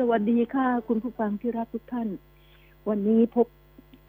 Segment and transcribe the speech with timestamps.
[0.00, 2.08] สวัสดีค่ะ คุณผู้ฟังที่รักทุกท่าน
[2.88, 3.46] วันนี้พบ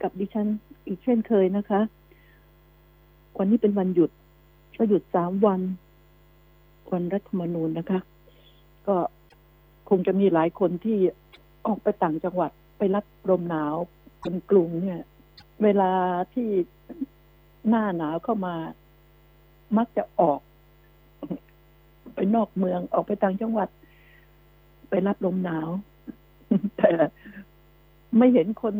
[0.02, 0.48] กับดิฉัน
[0.86, 1.80] อีกเช่นเคยนะคะ
[3.38, 4.10] วันนี้เป็นวันหยุด
[4.78, 5.60] ก็หยุดสามวัน
[6.92, 8.00] วันรัฐธรรมนูญนะคะ
[8.86, 8.96] ก็
[9.88, 10.98] คงจะมีหลายคนที่
[11.66, 13.74] ออกไปต่างจังหวัดไปรับลมหนาว
[14.22, 15.02] คนกรุงเนี่ย
[15.62, 15.92] เวลา
[16.34, 16.48] ที่
[17.68, 18.54] หน้าหนาวเข้ามา
[19.76, 20.40] มักจะออก
[22.14, 23.68] ไปนอกเมืองออกไปต่างจังหวัด
[24.88, 25.68] ไปรับลมหนาว
[26.78, 26.90] แต่
[28.18, 28.74] ไม่เห็นคน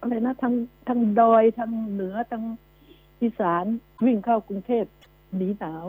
[0.00, 0.54] อะไรนะทาง
[0.88, 2.44] ทางดอยทางเหนือทาง
[3.22, 3.64] อีสาน
[4.04, 4.84] วิ่งเข้ากรุงเทพ
[5.36, 5.84] หนีหนาว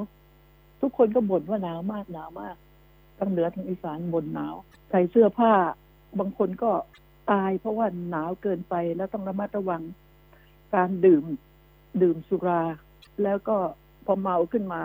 [0.82, 2.56] ทุกคนก็บ่นว่าหนาวมากหนาวมาก
[3.18, 4.56] ทางเหนือทางอีสานบ่นหนาว
[4.90, 5.54] ใส่เสื้อผ้า
[6.20, 6.72] บางคนก็
[7.32, 9.84] ตายเพราะว่าหนาวเกินไปแล้วต้องระมัดระวัง
[10.74, 11.24] การดื่ม
[12.02, 12.64] ดื่มสุรา
[13.24, 13.58] แล้วก็
[14.06, 14.82] พอเมาขึ้นมา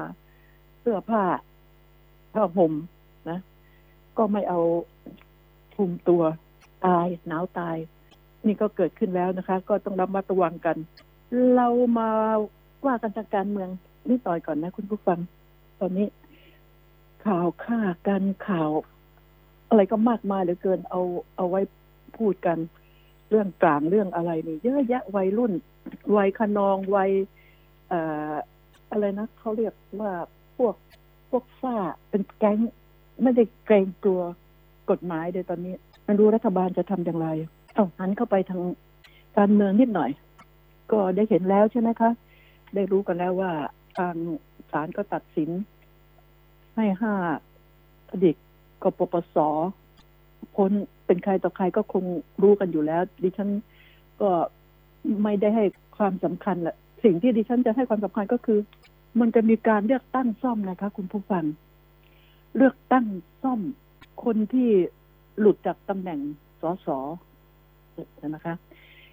[0.81, 1.23] เสื้อผ้า
[2.35, 2.73] ผ้าห่ม
[3.31, 3.39] นะ
[4.19, 4.61] ก็ไม่เอา
[5.75, 6.23] คลุมตัว
[6.87, 7.77] ตายหนาวตาย
[8.47, 10.77] นี่ก็เกิดขึ้นแล้วนะคะ ก็ต้องระมัดระวังกัน
[11.55, 12.11] เรามา
[12.87, 13.69] ว่ากันทางการเมือง
[14.09, 15.19] นิดหน่อยก่อนนะ คุณผู้ฟัง
[15.81, 16.07] ตอนนี้
[17.27, 18.71] ข่าวฆ่ากันข่าว
[19.69, 21.01] อะไรก็มากมายเหลือเกินเอา
[21.37, 21.61] เอาไว้
[22.19, 22.59] พูดกัน
[23.31, 25.53] เรื่องกลางเรื่องอะไรนี่เยอะแยะวัยรุ่น
[26.17, 27.11] วัยขนองวัย
[27.93, 28.01] อ่
[28.91, 30.13] อะไรนะเขาเรียกว่า
[30.57, 30.75] พวก
[31.31, 31.77] พวกซ่า
[32.11, 32.59] เป็นแก๊ง
[33.23, 34.23] ไม่ได้เกรงกลัว
[34.91, 37.29] กฎหมายเดี๋ยตอนนี้ไม่รู้รัฐบาลจะทำอย่างไร
[37.75, 38.63] เอาหันเข้าไปทาง
[39.39, 40.11] การเมืองนิดหน่อย
[40.93, 42.11] ก็ได้เห็นแล้วใช่ไหมคะ
[42.75, 43.53] ได้รู้กันแล้วว่า
[43.97, 44.15] ทาง
[44.71, 45.51] ศาลก็ตัดสิน
[46.77, 47.15] ให้ห้า
[48.11, 48.37] อดีต
[48.83, 49.37] กปปส
[50.55, 50.71] พ้น
[51.07, 52.05] เป็นใครต่อใครก็คง
[52.43, 53.51] รู้กันอยู่แล้ว ดิฉัน
[54.21, 54.31] ก็
[55.23, 55.65] ไม่ได้ให้
[55.97, 58.59] ความสำคัญแหละสิ่งที่ดิฉันจะให้ความสำคัญก็คือ
[59.21, 61.45] มันจะมีการเลือกตั้งซ่อมนะคะ คุณผู้ฟัง
[62.57, 63.07] เลือกตั้ง
[63.43, 63.61] ซ่อม
[64.25, 64.71] คนที่
[65.39, 66.21] หลุดจากตำแหน่ง
[66.63, 66.89] สส
[68.35, 68.55] นะคะ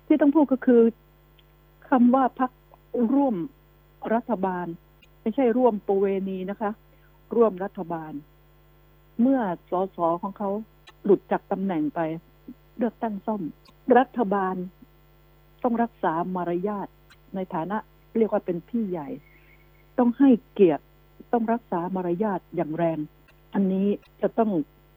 [0.07, 0.81] ที่ต้องพูดก็คือ
[1.89, 2.51] คำว่าพัก
[3.13, 3.35] ร่วม
[4.13, 4.67] รัฐบาล
[5.21, 6.71] ไม่ใช่ร่วมประเวณีนะคะ
[7.35, 8.13] ร่วมรัฐบาล
[9.21, 9.39] เมื่อ
[9.71, 10.49] สสของเขา
[11.03, 11.99] หลุดจากตำแหน่งไป
[12.77, 13.41] เลือกตั้งซ่อม
[13.97, 14.55] รัฐบาล
[15.63, 16.87] ต้องรักษามารยาท
[17.35, 17.77] ในฐานะ
[18.17, 19.07] เรียกว่าเป็นพี่ใหญ่
[19.97, 20.83] ต้องให้เกียรติ
[21.31, 22.97] ต้องรักษามารยาทอย่างแรง
[23.53, 23.87] อันนี้
[24.21, 24.49] จะต้อง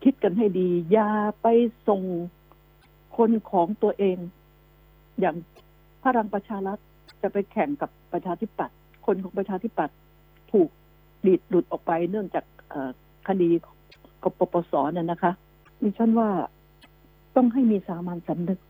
[0.05, 1.11] คิดกันให้ดี อย่า
[1.43, 1.47] ไป
[1.89, 2.03] ส่ง
[3.17, 4.19] คนของตัวเอง
[5.21, 5.37] อย่าง
[6.05, 6.79] พลังประชารัฐ
[7.23, 8.77] จะไปแข่งกับประชาธิปัตย์
[9.07, 9.97] คนของประชาธิปัตย์
[10.53, 10.69] ถูก
[11.27, 12.45] ดีดหลุดออกไปเนื่องจาก
[13.29, 13.49] คดี
[14.23, 15.33] กปปสเนี่ยนะคะ
[15.83, 16.29] ดิฉันว่า
[17.37, 18.61] ต้องให้มีสามัญสำนึก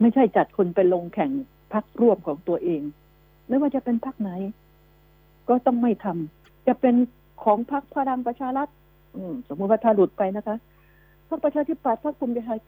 [0.00, 1.30] ไม่ใช่จัดคนไปลงแข่ง
[1.72, 2.82] พักร่วมของตัวเอง
[3.48, 4.30] ไม่ว่าจะเป็นพักไหน
[5.48, 6.94] ก็ต้องไม่ทำจะเป็น
[7.44, 8.68] ของพักพลังประชารัฐ
[9.48, 10.56] สมมติว่าถ้าหลุดไปนะคะ
[11.28, 12.60] พรรคประชาธิปัตย์พรรคภูมิใจไทย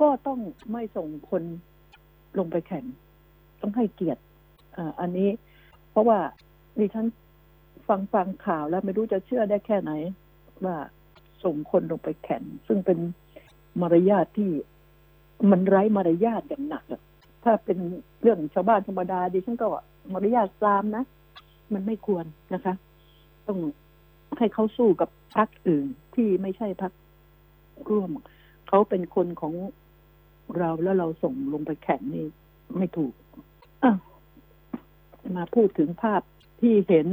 [0.00, 0.38] ก็ต้อง
[0.72, 1.42] ไม่ส่งคน
[2.38, 2.84] ลงไปแข่ง
[3.60, 4.22] ต้องให้เกียรติ
[5.00, 5.28] อันนี้
[5.90, 6.18] เพราะว่า
[6.78, 7.06] ดิฉัน
[7.88, 9.92] ฟังฟังข่าวแล้วไม่รู้จะเชื่อได้แค่ไหน
[10.64, 10.76] ว่า
[11.44, 12.98] ส่งคนลงไปแข่ง ซึ่งเป็น
[13.80, 14.50] มารยาทที่
[15.50, 16.84] มันไร้มารยาทอย่างหนัก
[17.44, 17.78] ถ้าเป็น
[18.22, 19.66] เรื่องชาวบ้านธรรมดาดิฉันก็
[20.12, 21.04] มารยาทซามนะ
[21.72, 22.74] มันไม่ควรนะคะ
[23.46, 23.58] ต้อง
[24.38, 26.92] ให้เขาสู้กับพรรคอื่นที่ไม่ใช่พรรค
[27.90, 28.10] ร่วม
[28.68, 29.54] เขาเป็นคนของ
[30.58, 32.26] เราแล้วเราส่งลงไปแข่งนี่
[32.76, 33.14] ไม่ถูก
[35.36, 36.22] มาพูดถึงภาพ
[36.60, 37.06] ที่เห็น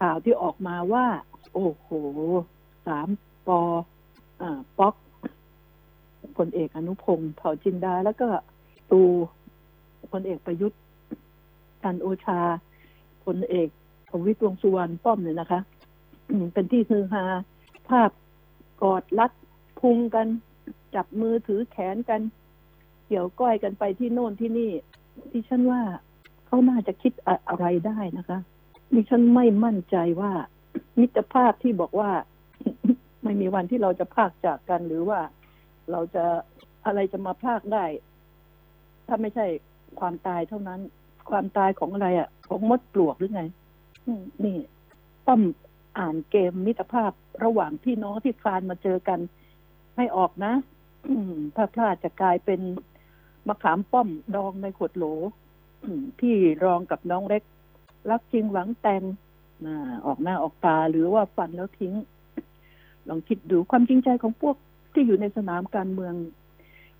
[0.00, 1.06] ข่าวที่ออกมาว่า
[1.52, 1.88] โอ้โห
[2.86, 3.08] สาม
[3.46, 3.60] ปอ
[4.42, 4.94] อ่าป๊อก
[6.36, 8.28] พลเอกอนุพงศ์เผ่าจินดา แล้วก็
[8.90, 9.00] ตู
[10.12, 10.80] พลเอกประยุทธ์
[11.82, 12.40] จันโอชา
[13.24, 13.68] พลเอก
[14.10, 15.60] ประวิตรวงสุวรรณป้อมเนี่ยนะคะ
[16.52, 17.24] เป็นที่ฮือฮา
[17.88, 18.10] ภาพ
[18.82, 19.32] กอดรัด
[19.80, 20.26] พุงกัน
[20.94, 22.20] จับมือถือแขนกัน
[23.06, 24.70] เกี่ยวก้อยกันไปที่โน่นที่นี่
[25.32, 25.82] ดิฉันว่า
[26.46, 27.12] เขาน่าจะคิด
[27.48, 28.38] อะไรได้นะคะ
[28.94, 30.32] ดิฉันไม่มั่นใจว่า
[31.00, 32.10] มิตรภาพที่บอกว่า
[33.22, 35.20] ไม่มีวันที่เราจะพากจากกันหรือว่า
[35.90, 36.24] เราจะ
[36.86, 37.84] อะไรจะมาพากได้
[39.06, 39.46] ถ้าไม่ใช่
[40.00, 40.80] ความตายเท่านั้น
[41.30, 43.42] ความตายของอะไรอะ่ะ ของมดปลวกหรือไง
[44.44, 44.58] นี่
[45.26, 45.40] ป้อม
[45.98, 47.12] อ่านเกมมิตรภาพ
[47.44, 49.20] ระหว่างพี่น้องที่คลานมาเจอกัน
[49.96, 50.52] ให้ออกนะ
[51.56, 52.60] ถ้าพลาดจะกลายเป็น
[53.48, 55.04] มะขามป้อมดองในขวดโหล
[56.18, 56.34] พี่
[56.64, 57.42] รองกับน้องเล็ก
[58.10, 59.02] รักจริงหวังแต่ง
[60.06, 61.94] ออกหน้าออกตาหรือว่าฟันแล้วทิ้ง
[63.08, 64.56] ลองคิดดูความจริงใจของพวก
[64.92, 66.14] ที่อยู่ในสนามการเมือง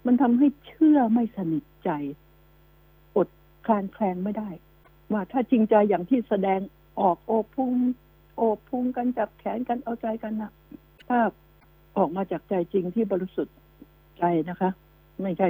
[0.07, 1.91] มันทำให้เชื่อไม่สนิทใจ
[3.17, 3.29] อด
[3.67, 4.49] คลานแคลงไม่ได้
[5.13, 6.61] ว่าถ้าจริงใจอย่างที่แสดง
[7.01, 7.71] ออกโอพุ่ง
[8.37, 10.51] โอบพุงกันจับแขนกันเอาใจกันนะ
[11.09, 11.19] ถ้า
[11.97, 13.55] ออกมาจากใจจริงที่บริสุทธิ์
[14.19, 14.71] ใจนะคะ
[15.23, 15.49] ไม่ใช่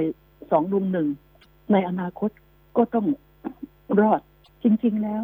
[0.51, 1.07] สองรุมหนึ่ง
[1.71, 2.29] ในอนาคต
[2.77, 3.05] ก็ต้อง
[4.01, 4.21] รอด
[4.63, 5.23] จริง ๆ แล้ว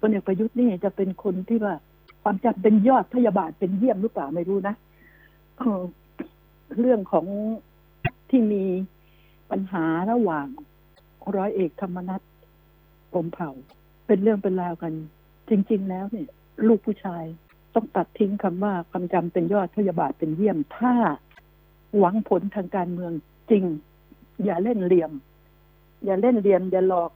[0.00, 1.74] พลเอกประยุทธ์นี่จะเป็นคนที่ว่า
[2.22, 4.74] ความจำเป็นยอดพยาบาทเป็นเยี่ยมหรือเปล่าไม่รู้นะ
[6.78, 7.26] เรื่องของ
[8.30, 8.64] ที่มี
[9.50, 10.46] ปัญหาระหว่าง
[11.36, 12.20] ร้อยเอกธรรมนัฐ
[13.12, 13.50] ปมเผ่า
[14.06, 14.92] เป็นเรื่องเป็นราวกัน
[15.50, 16.28] จริง ๆ แล้วเนี่ย
[16.68, 17.24] ลูกผู้ชาย
[17.74, 20.94] ต้องตัดทิ้งคำว่าความจำเป็นยอดพยาบาทเป็นเยี่ยม ถ้า
[21.98, 23.12] หวังผลทางการเมือง
[23.50, 23.64] จริง
[24.44, 25.12] อย่าเล่นเหลี่ยม
[26.04, 27.10] อย่าเล่นเหลี่ยม อย่าหลอก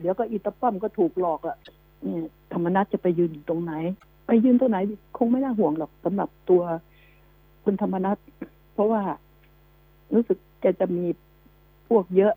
[0.00, 1.56] เดี๋ยวก็อีตาป้อมก็ถูกหลอกอะ่ะ
[2.04, 2.16] นี่
[2.52, 3.72] ธรรมนัฐจะไปยืนตรงไหน
[4.26, 4.78] ไปยืนตรงไหน
[5.16, 6.62] คงไม่น่าห่วงหรอกสำหรับตัว
[7.64, 8.16] คุณธรรมนัฐ
[8.74, 9.02] เพราะว่า
[10.14, 11.06] รู้สึกแกจะมี
[11.88, 12.34] พวกเยอะ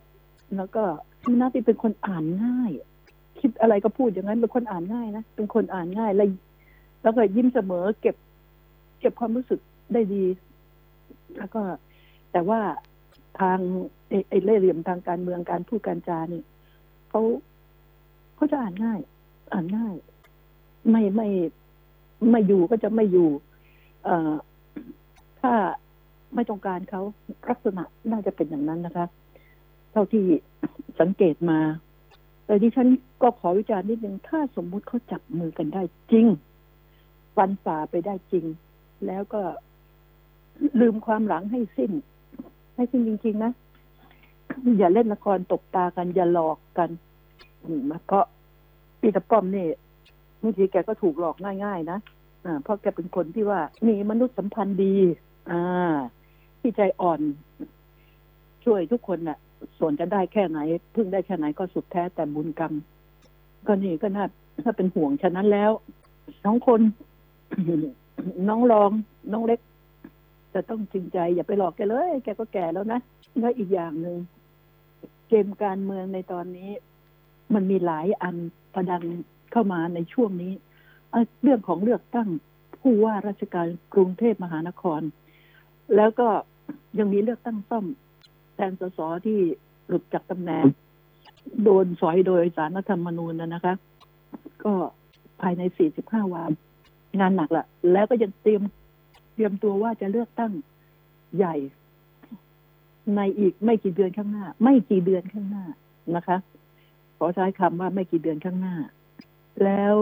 [0.57, 0.83] แล้วก็
[1.23, 2.71] ธรรมนัฐที่เป็นคนอ่านง่าย
[3.45, 6.27] คิดอะไรก็พูดอย่างนั้นเป็นคนอ่านง่ายนะเป็นคนอ่านง่ายแล้ว
[7.03, 8.15] แล้วก็ยิ้มเสมอเก็บ
[8.99, 9.59] เก็บความรู้สึก
[9.93, 10.23] ได้ดี
[11.37, 11.61] แล้วก็
[12.31, 12.61] แต่ว่า
[13.39, 13.59] ทาง
[14.29, 16.41] ไอ้เล่เหลี่ยมทางการเมืองการพูดการจานี่
[17.09, 17.21] เขา
[18.35, 18.99] เขาจะอ่านง่าย
[19.53, 19.95] อ่านง่าย
[20.89, 21.27] ไม่ไม่
[22.31, 23.29] ไม่อยู่ก็จะไม่อยู่
[24.03, 24.33] เอ่อ
[25.41, 25.53] ถ้า
[26.35, 27.01] ไม่ต้องการเขา
[27.49, 29.05] ลักษณะน่าจะเป็นอย่างนั้นนะคะ
[29.91, 30.25] เท่าที่
[30.99, 31.59] สังเกตมา
[32.45, 32.87] แต่ดิฉัน
[33.21, 36.27] ก็ขอวิจารณ์นิดนึง ถ้าสมมุติเขาจับมือกันได้จริง
[37.35, 38.45] ฟันฝ่าไปได้จริง
[39.07, 39.41] แล้วก็
[40.79, 41.91] ลืมความหลังให้สิ้น
[42.75, 43.51] ให้สิ้นจริง ๆ นะ
[44.77, 46.89] อย่าเล่นละครตกตากัน อย่าหลอกกัน
[47.89, 48.19] มาก็
[48.99, 49.65] ปีตะป้อมนี่
[50.41, 51.99] บางทีแกก็ถูกหลอกง่าย ๆ นะ
[52.45, 54.95] อ่าเพราะแกเป็นคนที่ว่ามีมนุษยสัมพันธ์ดี
[55.51, 55.61] อ่า
[56.59, 57.21] ที่ใจอ่อน
[58.65, 59.37] ช่วยทุกคนนะ่ะ
[59.79, 60.59] ส่วนจะได้แค่ไหน
[60.95, 62.73] พึ่งได้แค่ไหนก็สุดแท้แต่บุญกรรม
[63.67, 64.25] ก็นี่ก็น่า
[64.63, 65.71] ถ้าเป็นห่วงฉะนั้นแล้ว
[66.43, 66.81] สองคน
[68.47, 68.89] น้องรอง
[69.31, 69.59] น้องเล็ก
[70.53, 72.99] จะต้องจริงใจ อย่าไปหลอกแกเลย แกก็แก่แล้วนะ
[73.39, 74.17] แล้วอีกอย่างหนึ่ง
[75.29, 76.69] เกมการเมืองในตอนนี้
[77.53, 78.35] มันมีหลายอัน
[78.73, 79.03] ประดัง
[79.51, 80.53] เข้ามาในช่วงนี้
[81.43, 82.29] เรื่องของเลือกตั้ง
[82.81, 85.01] ผู้ว่าราชการกรุงเทพมหานคร
[85.95, 86.27] แล้วก็
[86.99, 87.85] ยังมีเลือกตั้งซ่อม
[88.55, 89.39] แทนสสที่
[89.87, 90.65] หลุดจากตำแหน่ง
[91.63, 93.73] โดนสอยโดยสารรัฐธรรมนูญนะคะ
[94.63, 94.73] ก็
[95.41, 95.61] ภายใน
[95.97, 96.51] 45 วัน
[97.19, 98.61] งานหนักละแล้วก็ยังเตรียม
[99.33, 100.51] เตรียมตัวว่าจะเลือกตั้ง
[101.37, 101.55] ใหญ่
[103.15, 105.65] ในอีกไม่กี่เดือนข้างหน้า ไม่กี่เดือนข้างหน้า
[106.15, 106.37] นะคะ
[107.17, 108.75] ขอใช้คำว่าไม่กี่เดือนข้างหน้า
[109.63, 109.95] แล้ว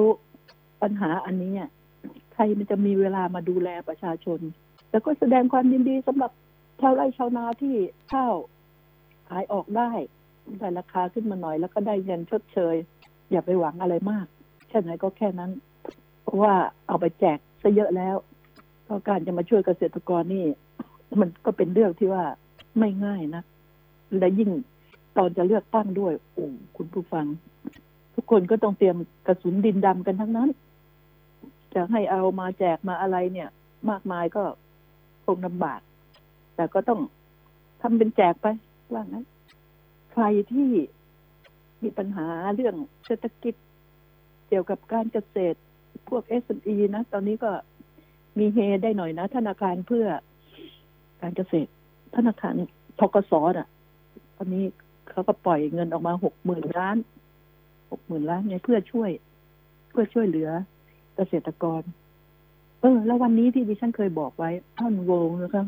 [0.82, 1.54] ปัญหาอันนี้
[2.34, 4.40] ใครมันจะมีเวลามาดูแลประชาชน
[4.92, 6.32] แล้วก็แสดงความยินดีสำหรับ
[6.82, 7.76] ชาวไร่ชาวนาที่
[8.12, 8.36] ข้าว
[9.30, 9.92] ขายออกได้
[10.60, 12.76] ได้ราคาขึ้นมาหน่อย แล้วก็ได้เงินชดเชย
[13.32, 14.26] อย่าไปหวังอะไรมาก
[14.70, 15.52] แค่ไหนก็แค่นั้น
[16.24, 16.54] เพราะว่า
[16.88, 18.16] เอาไปแจกซะเยอะแล้ว
[18.88, 20.46] ก็การจะมาช่วยเกษตรกรนี่
[21.20, 22.24] มันก็เป็นเรื่องที่ว่า
[22.80, 23.44] ไม่ง่ายนะ
[24.20, 24.52] และยิ่ง
[25.18, 26.48] ตอนจะเลือกตั้งด้วยโอ้
[26.78, 27.26] คุณผู้ฟัง
[28.16, 28.98] ทุกคนก็ต้องเตรียม
[29.28, 30.50] กระสุนดินดำกันทั้งนั้น
[31.74, 33.50] จะให้เอามาแจกมาอะไรเนี่ย
[33.90, 34.44] มากมายก็
[35.26, 35.80] คงลำบาก
[36.56, 37.00] แต่ก็ต้อง
[37.82, 38.48] ทำเป็นแจกไป
[38.94, 39.26] ว่างั้น
[40.12, 40.70] ใครที่
[41.84, 43.56] มีปัญหาเรื่องเศรษฐกิจ
[44.48, 45.58] เกี่ยวกับการเกษตร
[46.10, 47.52] พวก SME นะ ตอนนี้ก็
[48.40, 50.08] มีเฮได้หน่อยนะ ธนาคารเพื่อ
[51.22, 51.70] การเกษตร
[52.16, 52.56] ธนาคาร
[53.00, 53.68] ทกศอะ
[54.36, 54.66] ตอนนี้
[55.10, 56.98] เขาก็ปล่อยเงินออกมาหกหมื่นล้าน
[57.92, 59.10] หกหมื่นล้านไงเพื่อช่วย
[59.90, 60.50] เพื่อช่วยเหลือ
[61.16, 61.82] เกษตรกร
[62.82, 65.66] เออ แล้ววันนี้ที่ดิฉันเคยบอกไว้ท่านโวงนะครับ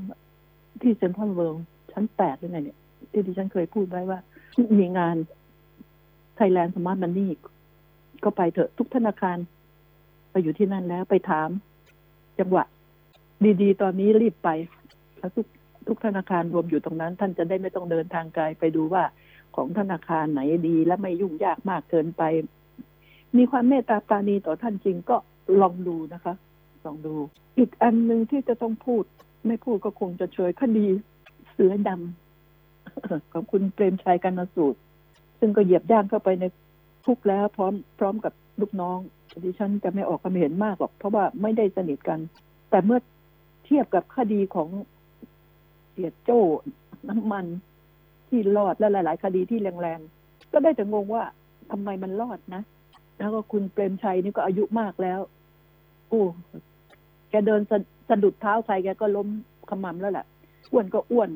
[0.81, 2.79] ที่เซ็นทรัลเวิลด์ชั้นแปดหรือไงเนี่ย
[3.11, 4.19] ที่ดิฉันเคยพูดไว้ว่า
[4.79, 5.15] มีงาน
[6.35, 7.31] Thailand Smart Money
[8.23, 9.37] ก็ไปเถอะทุกธนาคาร
[10.31, 11.49] ไปอยู่ที่นั่นแล้วไปถาม
[12.39, 12.63] จังหวะ
[13.61, 14.49] ดีๆ ตอนนี้รีบไป
[15.17, 15.45] แล้วทุก
[15.87, 19.03] ทุกธนาคารรวมอยู่ตรงนั้น ท่านจะได้ไม่ต้องเดินทางไกลไปดูว่า
[19.55, 22.23] ของธนาคารไหนดีและไม่ยุ่งยากมากเกินไป
[23.37, 25.17] มีความเมตตาปราณีต่อท่านจริงก็
[25.61, 26.33] ลองดูนะคะ
[26.85, 27.15] ลองดู
[27.57, 29.03] อีกอันหนึ่งที่จะต้องพูด
[29.47, 30.85] ไม่พูดก็คงจะเฉยคดี
[31.51, 34.79] เสือดำของคุณเปรมชัยกันสูตร
[35.39, 36.43] ซึ่งก็เหยียบย่างเข้าไปใน
[37.05, 38.97] ทุกแล้วพร้อมพร้อมกับลูกน้อง
[39.43, 42.19] ดิฉันจะไม่ออกความเห็นมากหรอก เพราะว่าไม่ได้สนิทกัน
[42.69, 42.99] แต่เมื่อ
[43.65, 44.69] เทียบกับคดีของ
[45.91, 46.41] เสียโจ้
[47.09, 47.45] น้ำมัน
[48.27, 51.23] ที่รอดและหลาย ๆ คดีที่แรงๆ ก็ได้แต่งงว่า
[51.71, 52.61] ทำไมมันรอดนะ
[53.17, 55.19] แล้วก็คุณเปรมชัยนี่ก็อายุมากแล้ว
[56.09, 56.23] โอ้
[57.35, 57.77] กเดินสะ
[58.09, 59.27] สะดุดเท้าใครแกก็ล้ม
[59.69, 60.25] ขมำแล้วแหละ
[60.71, 61.29] อ้วนก็อ้วน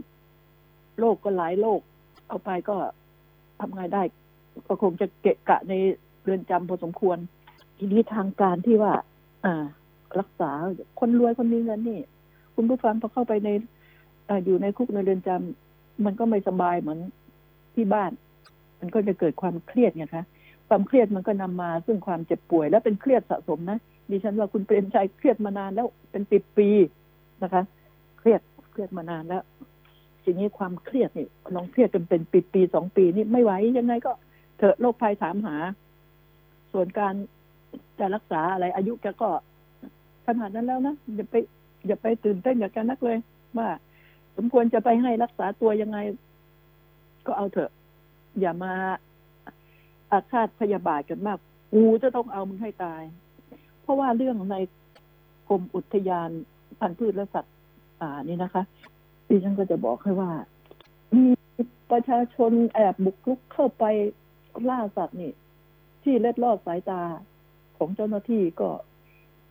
[0.99, 1.79] โรคก็หลายโรค
[2.27, 2.75] เอาไปก็
[3.59, 4.03] ทำไงได้
[4.67, 5.73] ก็คงจะเกะกะใน
[6.23, 7.17] เรือนจำพอสมควร
[7.77, 8.93] ทีนี้ทางการที่ว่า
[9.45, 9.63] อ่า
[10.19, 10.51] รักษา
[10.99, 11.99] คนรวยคนมีเงินนี่
[12.55, 13.49] คุณผู้ฟังพอเข้าไปใน
[14.29, 16.99] ออยู่ในคุกในเรือนจำมันก็ไม่สบายเหมือน
[17.75, 18.11] ที่บ้าน
[18.79, 20.25] มันก็จะเกิดความเครียดไงคะ
[20.67, 23.77] ความเครียดมันก็นำมาซึ่งความเจ็บป่วย และเป็นเครียดสะสมนะ
[24.09, 26.69] ดิฉันว่าคุณเปรมชัยเครียดมานานแล้วเป็นปีปี
[27.43, 27.63] นะคะ
[28.19, 29.43] เครียดเครียดมานานแล้ว
[30.23, 34.11] ทีนี้ความเครียดนี่ลองเครียดจนเป็นปีปีสองปีนี่ไม่ไหวยังไงก็
[34.57, 35.55] เถอะโรคภัยถามหา
[36.73, 37.13] ส่วนการ
[37.99, 39.29] จะรักษาอะไร อายุแกก็
[40.25, 41.35] ขนาดนั้นแล้วนะอย่าไป
[41.87, 43.17] อย่าไปตื่นเต้นอย่ากันนักเลย
[43.57, 43.69] ว่า
[44.37, 45.97] สมควรจะไปให้รักษาตัวยังไง
[47.25, 47.71] ก็เอาเถอะ
[48.39, 48.73] อย่ามา
[50.11, 51.39] อาฆาตพยาบาทกันมาก
[51.73, 53.01] กูจะต้องเอามึงให้ตาย
[53.89, 54.55] ราะว่าเรื่องใน
[55.49, 56.29] กรมอุทยาน
[56.79, 57.55] พันธุ์พืชและสัตว์
[58.01, 58.63] ป่านี่นะคะ
[59.27, 60.31] ดิฉันก็จะบอกให้ว่า
[61.15, 61.25] มี
[61.91, 63.83] ประชาชนแอบบุกรุกเข้าไป
[64.69, 65.31] ล่าสัตว์นี่
[66.03, 67.01] ที่เล็ดลอดสายตา
[67.77, 68.69] ของเจ้าหน้าที่ก็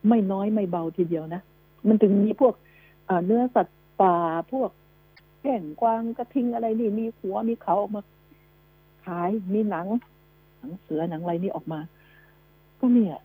[0.08, 1.42] ไม่น้อยไม่เบาทีเดียวนะ
[1.86, 2.54] มันถึงมีพวก
[3.26, 4.16] เนื้อสัตว์ป่า
[4.52, 4.70] พวก
[5.42, 8.02] แก่งกวางกระทิงอะไรนี่ มีหัวมีเขาออกมา
[9.04, 9.86] ขายมีหนัง
[10.58, 11.80] หนังเสือหนังอะไรนี่ออกมา
[12.80, 13.18] ก็เนี่ย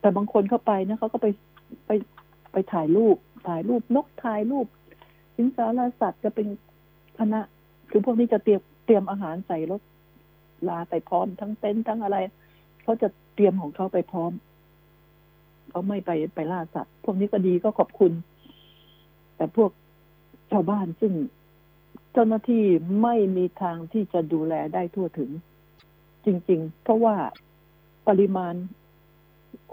[0.00, 1.26] แต่บางคนเข้าไปนะเขาก็ไป
[1.86, 1.90] ไป
[2.52, 3.16] ไปถ่ายรูป
[3.48, 4.66] ถ่ายรูปนกถ่ายรูป
[5.36, 6.46] สิงสารสัตว์จะเป็น
[7.18, 7.40] คณะ
[7.90, 9.80] คือพวกนี้จะเตรียมเตรียมอาหารใส่รถ
[10.68, 12.16] ลาไปพร้อมทั้งเต็นท์ทั้งอะไร
[12.82, 14.32] เขาจะเตรียมของเขาไปพร้อม
[15.70, 18.12] เขาไม่ไปไปล่าสัตว์ พวกนี้ก็ดีก็ขอบคุณ
[19.36, 19.70] แต่พวก
[20.50, 21.12] ชาวบ้านซึ่ง
[22.12, 22.64] เจ้าหน้าที่
[23.02, 25.30] ไม่มีทางที่จะดูแลได้ทั่วถึง
[26.24, 27.16] จริง ๆ เพราะว่า
[28.08, 28.54] ปริมาณ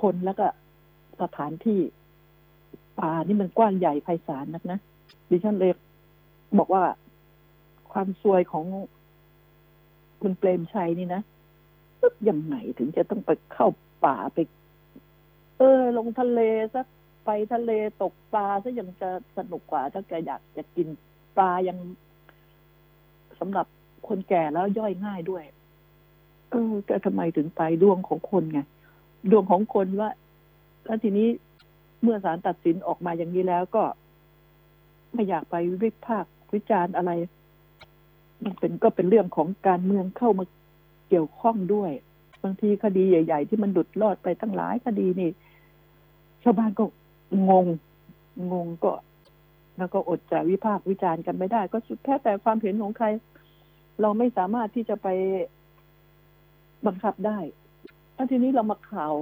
[0.02, 0.48] คนแล้วก็
[1.22, 1.80] สถานที่
[3.00, 4.80] ป่านี่มันกว้างใหญ่ไพศาลนักนะ
[5.30, 5.74] ดิฉันเลย
[6.60, 6.84] บอกว่า
[7.92, 8.66] ความซวยของ
[10.22, 11.22] คุณเปรมชัยนี่นะ
[12.30, 13.68] ยังไงถึงจะต้องไปเข้า
[14.06, 14.38] ป่าไป
[15.58, 16.40] เออ ลงทะเล
[16.74, 16.86] สัก
[17.26, 17.72] ไปทะเล
[18.02, 20.88] ตกปลาซะยังจะสนุกกว่า ถ้าแกอยากจะกิน
[21.36, 21.78] ปลายัง
[23.40, 23.68] สำหรับ
[24.08, 25.44] คนแก่แล้วย่อยง่ายด้วย
[26.52, 28.60] เออแกทำไมถึงไปดวงของคนไง
[29.32, 30.10] ดวงของคนว่า
[30.86, 31.28] แล้วทีนี้
[32.02, 33.84] เมื่อศาลตัดสินออกมาอย่างนี้แล้วก็
[35.14, 37.12] ไม่อยากไปวิพากษ์วิจารณ์อะไร
[38.44, 40.46] มันเป็นก็เป็นเรื่องของการเมืองเข้ามา
[41.10, 41.92] เกี่ยวข้องด้วย
[42.44, 45.30] บางทีคดีใหญ่ ๆ ที่มันดุดรอดไปทั้งหลายคดีนี่
[46.44, 46.84] ชาวบ้านก็
[47.50, 47.68] งง
[48.52, 48.94] งงก็
[49.78, 53.08] แล้วก็อดจะวิพากษ์วิจารณ์กันไม่ได้ ก็สุดแค่แต่ความเห็นของใคร
[54.02, 55.08] เราไม่สามารถที่จะไป
[56.86, 57.38] บังคับได้
[58.24, 59.14] แล้วทีนี้เรามาข่าว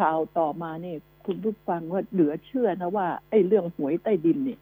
[0.00, 4.60] ข่าวต่อมาเนี่ยคุณผู้ฟังว่าเหลือเชื่อนะว่าไอ้เรื่องหวยใต้ดินเนี่ย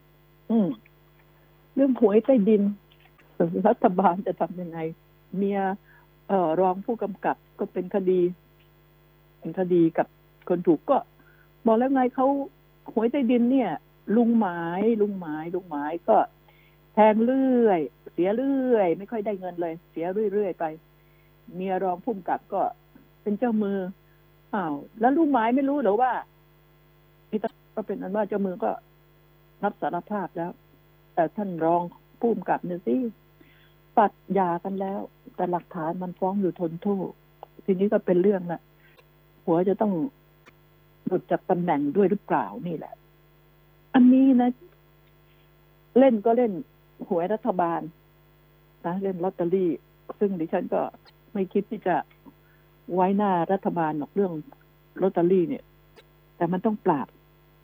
[0.51, 0.69] อืม
[1.75, 2.63] เรื่องหวยใต้ดิน
[3.69, 4.79] รัฐบาลจะทำยังไง
[5.37, 5.61] เมีย
[6.29, 8.21] เอ่อรองผู้กำกับก็เป็นคดี
[9.39, 10.07] เป็นคดีกับ
[10.49, 10.99] คนถูกก็
[11.67, 12.27] บอกแล้วไงเขา
[12.93, 13.71] หวยใต้ดินเนี่ย
[14.17, 16.17] ลุงหมายลุงหมายลุงหมายก็
[16.95, 17.81] แทงเรื่อย
[18.13, 20.65] เสียเรื่อย ไม่ค่อยได้เงินเลย เสียเรื่อยๆไป
[21.55, 22.63] เมียรองผู้กำกับก็
[23.23, 23.79] เป็นเจ้ามือ
[24.55, 26.13] อ้าวแล้วลุงหมายไม่รู้หรือว่า
[27.31, 28.71] พิตก็เป็นอันว่าเจ้ามือก็
[29.65, 30.51] รับสารภาพแล้ว
[31.15, 31.83] แต่ท่านรอง
[32.21, 32.95] ผู้กำกับเนี่ยสิ
[33.97, 35.01] ปัดยากันแล้ว
[35.37, 37.09] แต่หลักฐานมันฟ้องอยู่ทนโทษ
[37.65, 38.61] ทีนี้ก็เป็นเรื่องละ
[39.45, 39.93] หัวจะต้อง
[41.07, 42.95] หลุดจากตำแหน่งด้วยหรือเปล่านี่แหละ
[43.95, 44.51] อันนี้นะ
[45.99, 46.53] เล่นก็เล่น
[47.09, 47.81] หวยรัฐบาล
[48.87, 49.71] นะเล่นลอตเตอรี่
[50.19, 50.81] ซึ่งดิฉันก็
[51.33, 51.97] ไม่คิดที่จะ
[52.95, 54.33] ไว้หน้ารัฐบาลหรอกเรื่อง
[55.01, 55.65] ลอตเตอรี่เนี่ย
[56.37, 57.07] แต่มันต้องปราบ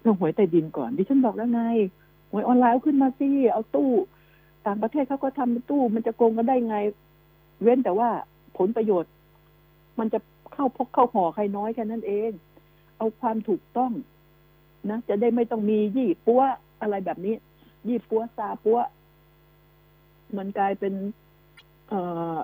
[0.01, 1.63] เรื่องหวยใต้ดินก่อนดิฉันบอกแล้วไง
[2.31, 3.93] หวยออนไลน์ขึ้นมาสิเอาตู้
[4.67, 6.77] ต่างประเทศเขาก็ทำตู้ มันจะโกงกันได้ไง
[7.63, 8.11] เว้นแต่ว่า
[8.59, 9.13] ผลประโยชน์
[9.99, 10.19] มันจะ
[10.53, 12.31] เข้าพกเข้าห่อใครน้อยแค่นั้นเอง
[12.99, 13.93] เอาความถูกต้อง
[14.91, 16.43] นะจะได้ไม่ต้องมียี่ปัว
[16.81, 17.35] อะไรแบบนี้
[17.89, 18.79] ยี่ปัวซาปัว
[20.37, 20.95] มันกลายเป็น
[21.89, 21.95] เอ
[22.35, 22.37] อ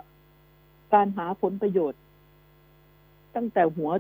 [0.95, 2.00] การหาผลประโยชน์
[3.37, 3.91] ตั้งแต่หัว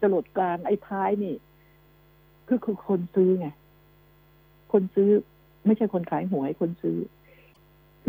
[0.00, 1.34] จรดกลางไอ้ท้ายนี่
[2.48, 3.48] คือคือคนซื้อไง
[4.72, 5.10] คนซื้อ
[5.66, 6.98] ไม่ใช่คนขายหวยคนซื้อ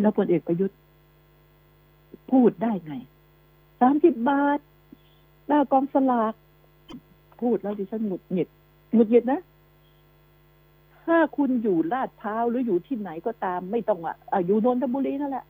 [0.01, 0.77] แล้วพลเอกประยุทธ์
[2.31, 2.93] พูดได้ไง
[3.81, 4.59] สามสิบบาท
[5.47, 6.33] หน้ากองสลาก
[7.41, 8.47] พูดแล้วดิฉันหงุดหงิด
[8.93, 9.41] หงุดหงิดนะ
[11.05, 14.15] ถ้าคุณอยู่ลาดพร้าวหรืออยู่ที่ไหนก็ตาม ไม่ต้องอะ
[14.45, 15.45] อยู่นนทบุรีนั่นแหละ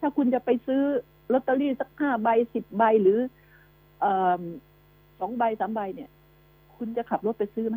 [0.00, 0.82] ถ้าคุณจะไปซื้อ
[1.32, 3.20] ลอตเตอรี่สักห้าใบสิบใบหรืออ
[5.20, 6.10] สองใบสามใบเนี่ย
[6.76, 7.76] คุณจะขับรถไปซื้อไหม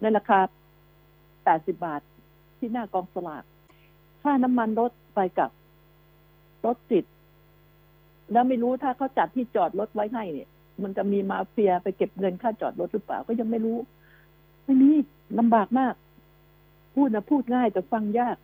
[0.00, 0.38] ในราคา
[1.44, 2.00] แปดสิบาท
[2.58, 3.44] ที่หน้ากองสลาก
[4.22, 5.50] ค่าน้ำมันรถไปกับ
[6.66, 7.04] รถติด
[8.32, 10.48] แล้วไม่รู้ถ้าเขาจัดที่จอดรถไว้ให้เนี่ย
[10.82, 13.78] มันจะมีมาเฟียไปเก็บเงินค่าจอดรถหรือเปล่าก็ยังไม่รู้
[14.64, 14.90] ไม่มี
[15.38, 15.94] ลำบากมาก
[16.94, 18.36] พูดนะพูดง่ายแต่ฟังยาก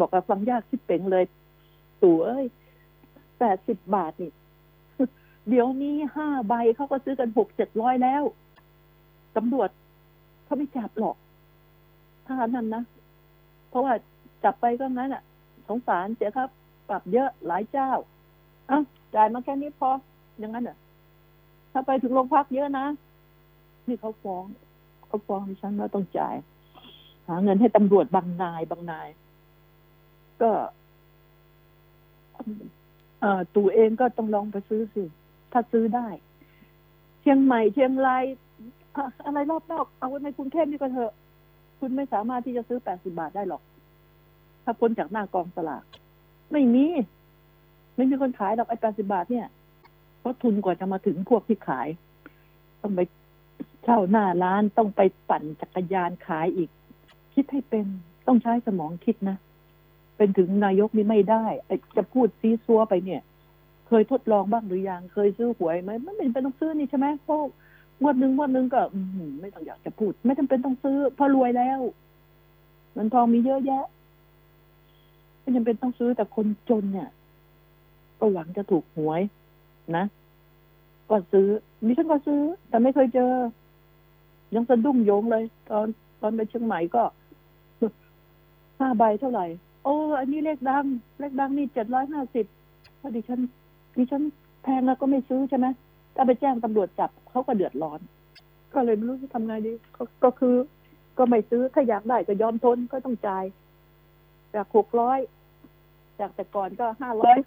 [0.00, 1.24] บอกว่าฟังยากคิดเป่งเลย
[2.02, 2.46] ตู่เอ้ย
[3.38, 4.30] แปดสิบบาทนี่
[5.48, 8.22] เดี๋ยวนี้ห้าใบเขาก็ซื้อกันหกเจ็ดร้อยแล้ว
[9.36, 9.68] ตำรวจ
[10.44, 11.16] เขาไม่จับหรอก
[12.26, 12.82] ถ้านั้นนะ
[13.68, 13.92] เพราะว่า
[14.44, 15.22] จับไปก็งั้นอะ
[15.68, 16.48] สงสารเสียครับ
[16.88, 17.90] ปรับเยอะหลายเจ้า
[18.70, 18.78] อะ
[19.14, 19.90] จ่ายมาแค่นี้พอ
[20.38, 20.76] อย่างนั้นอะ
[21.72, 22.86] ถ้าไปถึงโรงพักเยอะนะ
[23.86, 24.44] นี่เขาฟ้อง
[25.06, 26.34] เขาฟ้องดิฉันว่าต้องจ่าย
[27.28, 29.08] หาเงินให้ตำรวจบางนายบางนาย
[30.42, 30.50] ก็
[33.54, 35.04] ตู่เองก็ต้องลองไปซื้อสิ
[35.52, 36.08] ถ้าซื้อได้
[37.20, 38.24] เชียงใหม่เชียงราย
[39.26, 41.12] อะไรรอบนอกเอาไว้ในกรุงเทพนี่ก็เถอะ
[41.78, 43.62] คุณไม่สามารถที่จะซื้อแปดสิบาทได้หรอก
[44.64, 45.82] ถ้าพ้นจากหน้ากองสลาก
[46.52, 46.86] ไม่มี
[47.96, 49.46] ไม่มีคนขายหรอกไอ้แปดสิบาทเนี่ย
[50.20, 51.88] เพราะทุนกว่าจะมาถึงพวกที่ขาย
[52.82, 53.00] ต้องไป
[53.84, 56.70] เช่าหน้าร้านต้องไปปั่นจักรยานขายอีก
[57.34, 57.86] คิดให้เป็น
[58.26, 59.36] ต้องใช้สมองคิดนะ
[60.16, 63.22] เป็นถึงนายกนี่ไม่ได้ไอ้จะพูดซีซัวไปเนี่ย
[63.90, 67.38] เคยทดลองบ้างหรือยังเคยซื้อหวยไหมไม่จำเป็นต้องซื้อนี่ใช่ไหมเพราะ
[68.00, 68.80] งวดหนึ่งงวดหนึ่งก็
[69.40, 71.80] ไม่ต้องอยากจะพูด ไม่จำเป็นต้องซื้อเพราะรวยแล้ว
[72.92, 73.84] เงินทองมีเยอะแยะ
[75.40, 77.08] ไม่จำเป็นต้องซื้อแต่คนจนเนี่ย
[78.20, 79.20] ก็หวังจะถูกหวย
[79.96, 80.04] นะ
[81.10, 81.48] ก็ซื้อ
[81.86, 83.32] ดิฉันก็ซื้อ แต่ไม่เคยเจอ
[84.54, 85.86] ยังสะดุ้งโยงเลย ตอน
[86.20, 87.02] ตอนไปเชียงใหม่ก็
[88.78, 89.46] ห้าใบเท่าไหร่
[89.84, 90.84] โอ้ อันนี้เลขดัง
[91.20, 92.46] เลขดังนี่เจ็ดร้อยห้าสิบ
[93.00, 93.40] พอดิฉัน
[94.00, 94.22] ดิฉัน
[94.62, 95.66] แพงแล้วก็ไม่ซื้อใช่ไหม
[96.14, 98.00] ถ้าไปแจ้งตำรวจจับเขาก็เดือดร้อน
[98.74, 100.54] ก็เลยไม่รู้จะทำไงดีก็ก็คือ
[101.18, 103.44] ก็ไม่ซื้อถ้าอยากได้ก็ยอมทนก็ต้องจ่าย
[104.54, 105.18] จากหกร้อย
[106.20, 107.38] จากแต่ก่อนก็ห้าร้อย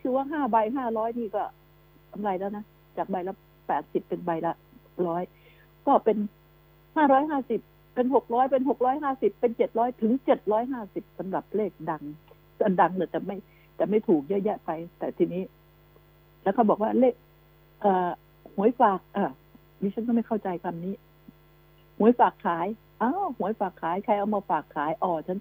[0.00, 1.42] คือว่าห้าใบห้าร้อยนี่ก็
[2.12, 2.64] กำไรแล้วนะ
[2.96, 3.34] จากใบละ
[3.66, 4.52] แปดสิบเป็นใบละ
[5.06, 5.22] ร้อย
[5.86, 6.18] ก็เป็น
[6.96, 7.60] ห้าร้อยห้าสิบ
[7.94, 12.02] เป็นหกร้อยเป็นหกร้อยห้าสิบเป็นเจ็ดร้อยถึงเจ็ดร้อยห้าสิบสำหรับเลขดัง
[12.64, 13.36] อันดังเนี่ยแต่ไม่
[13.76, 15.42] แต่ไม่ถูกเยอะแยะไป แต่ทีนี้
[16.42, 17.14] แล้วเขาบอกว่าเลข
[17.80, 18.10] เอ่อ
[18.54, 19.32] หวยฝากอะ
[19.80, 20.94] ดิฉันก็ไม่เข้าใจคำนี้
[21.98, 22.66] หวยฝากขาย
[23.02, 25.38] อ้าวหวยฝากขายใครเอามาฝากขายอ๋อฉัน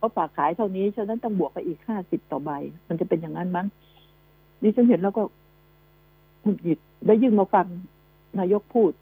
[0.00, 2.50] ก็ฝากขายเท่านี้ฉะนั้นต้องบวกไปอีกห้าสิบต่อใบ
[2.88, 3.66] มันจะเป็นอย่างนั้นมั้ง
[4.62, 5.22] ดิฉันเห็นแล้วก็
[6.42, 7.66] หงุดหงิดได้ยิ่งมาฟัง
[8.40, 8.92] นายกพูด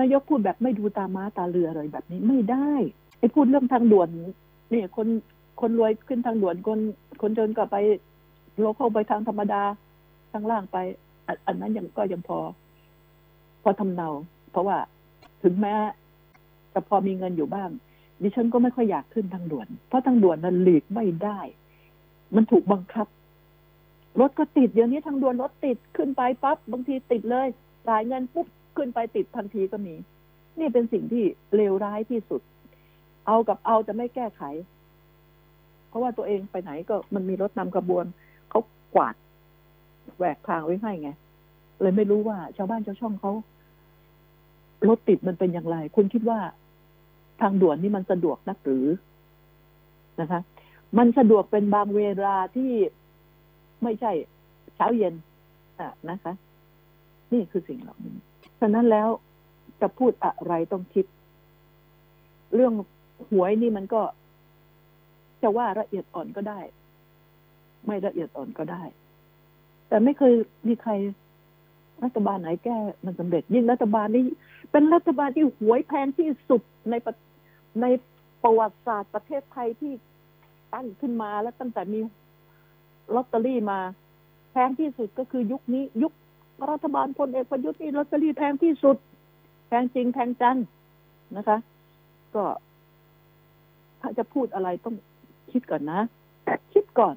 [0.00, 2.70] นายกพูดแบบไม่ดูตาม้าตาเรืออะไรแบบนี้ไม่ได้
[3.18, 4.08] ไอ้พูดเรื่องทางด่วน
[4.70, 5.08] เนี่ยคน
[5.60, 6.78] คนรวยขึ้นทางด่วนคน
[7.22, 7.76] คนจนก็ไป
[8.58, 9.62] โลเข้าไปทางธรรมดา
[10.36, 10.78] ทางล่างไป
[11.26, 12.38] อันอันนั้นยังก็ยังพอ
[13.62, 14.08] พอทำเนา
[14.50, 14.78] เพราะว่า
[15.42, 15.74] ถึงแม้
[16.74, 17.70] จะพอมีเงินอยู่บ้าง
[18.22, 21.40] ดิฉันก็ไม่ค่อยอยากขึ้นทางด่วน เพราะทางด่วนนั้นหลีกไม่ได้
[22.34, 23.06] มันถูกบังคับ
[24.20, 27.48] รถก็ติดเดี๋ยวนี้ทางด่วนรถติดขึ้นไปปั๊บบางทีติดเลย
[27.88, 28.46] จ่ายเงินปุ๊บ
[28.76, 29.94] ขึ้นไปติดทันทีก็มี
[30.58, 31.24] นี่เป็นสิ่งที่
[31.56, 32.40] เลวร้ายที่สุด
[33.26, 34.42] เอากับเอาจะไม่แก้ไข
[35.88, 38.04] เพราะว่าตัวเองไปไหนก็มันมีรถนำกระบวน
[38.50, 38.60] เขา
[38.94, 39.14] กวาด
[40.16, 41.10] แหวกทางไว้ให้ไง
[41.80, 43.32] เลยไม่รู้ว่าชาวบ้านชาวช่องเขา
[44.88, 46.38] รถติดมันเป็นอย่างไร คุณคิดว่า
[47.40, 48.86] ทางด่วนนี่มันสะดวกนักหรือ
[50.20, 50.40] นะคะ
[50.98, 52.72] มันสะดวกเป็นบางเวลาที่
[53.82, 54.12] ไม่ใช่
[54.76, 55.14] เช้าเย็น
[55.78, 56.32] อะนะคะ
[57.32, 58.16] นี่คือสิ่งเหล่านี้
[58.60, 59.08] ฉะนั้นแล้ว
[59.80, 61.06] จะพูดอะไรต้องคิด
[62.54, 62.72] เรื่อง
[63.30, 64.02] หวยนี่มันก็
[65.42, 66.60] จะว่าละเอียดอ่อนก็ได้
[67.86, 68.82] ไม่ละเอียดอ่อนก็ได้
[69.88, 70.34] แต่ไม่เคย
[70.68, 70.92] มีใคร
[72.04, 74.24] รัฐบาลไหนแก้มันสำเร็จยิ่งรัฐบาลนี้
[74.70, 76.94] เป็นรัฐบาลที่หวยแพงที่สุดใน
[77.80, 77.86] ใน
[78.42, 79.92] ประวัติศาสตร์ประเทศไทยที่
[80.74, 82.00] ตั้งขึ้นมาแล้วตั้งแต่มี
[83.14, 83.78] ลอตเตอรี่มา
[84.52, 86.12] แพงที่สุดก็คือยุคนี้ ยุค
[86.70, 88.96] รัฐบาลพลเอกประยุทธ์นี่ลอตเตอรี่แพงที่สุด
[89.68, 90.56] แพงจริงแพงจัง
[91.36, 91.58] นะคะ
[92.34, 92.44] ก็
[94.00, 94.94] ถ้าจะพูดอะไรต้อง
[95.52, 96.00] คิดก่อนนะ
[96.74, 97.16] คิดก่อน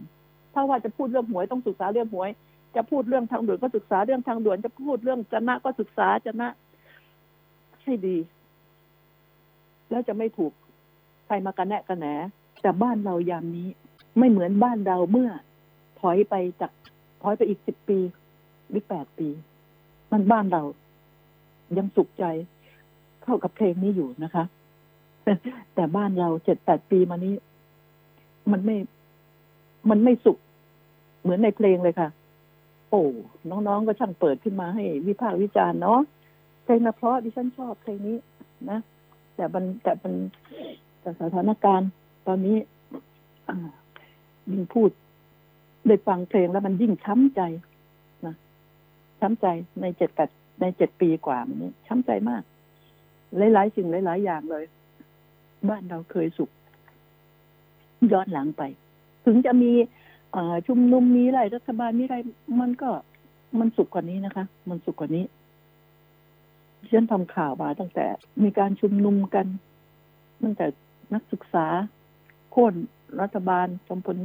[0.54, 2.30] ถ้าว่าจะพูดเรื่องหวยต้องศึกษาเรื่องหวย
[2.76, 6.48] จะพูดเรื่องทางด่วนก็ศึกษาเรื่องทางด่วนจะพูดเรื่องจนะก็ศึกษาจนะ
[7.84, 8.18] ให้ดี
[9.90, 10.52] แล้วจะไม่ถูก
[11.26, 12.08] ใครมากันแนะกันแหน
[12.62, 13.68] แต่บ้านเรายามนี้
[14.18, 15.30] ไม่เหมือนบ้านเราเมื่อ
[16.00, 16.72] ถอยไปจาก
[17.22, 18.00] ถอยไปอีกสิบปี
[18.70, 19.28] หรือแปดปี
[20.12, 20.62] มันบ้านเรา
[21.78, 22.26] ยังสุขใจ
[23.24, 24.44] เข้ากับเพลงนี้อยู่นะคะ
[25.76, 27.34] แต่บ้านเราเจ็ดแปดปีมานี้
[28.52, 28.78] มันไม่
[29.90, 30.38] มันไม่สุข
[31.22, 32.10] เหมือนในเพลงเลยค่ะ
[32.90, 33.04] โอ้
[33.50, 36.00] น้องๆก็ช่างเปิดขึ้นมาให้วิพากษ์วิจารณ์เนาะ
[36.64, 38.18] เพลงนะเพราะดิฉันชอบเพลงนี้
[38.70, 38.80] นะ
[39.36, 40.14] แต่มันแต่มัน
[41.02, 41.90] แต่สถานการณ์
[42.28, 42.58] ตอนนี้
[44.52, 44.90] ยิ่งพูด
[45.88, 47.42] ได้ฟังเพลงแล้วมันยิ่งช้ำใจ
[48.26, 48.36] นะ
[49.20, 49.46] ช้ำใจ
[49.82, 50.30] ในเจ็ดแปด
[50.62, 52.44] ในเจ็ดปีกว่ามันนี้ช้ำใจมาก
[53.54, 54.66] หลายๆสิ่งหลาย ๆ อย่างเลย
[55.70, 56.50] บ้านเราเคยสุข
[58.12, 58.64] ย้อนหลังไป
[59.26, 59.72] ถึงจะมี
[60.68, 62.18] ชุมนุมมีอะไรรัฐบาลมีอะไร
[62.60, 62.90] มันก็
[63.60, 65.26] มันสุขกว่านี้นะคะ มันสุขกว่านี้
[66.92, 68.06] ฉันทำข่าวมาตั้งแต่
[68.44, 69.46] มีการชุมนุมกัน
[70.44, 70.66] ตั้งแต่
[71.14, 71.66] นักศึกษา
[72.52, 72.74] โค่น
[73.22, 74.18] รัฐบาลจอมพล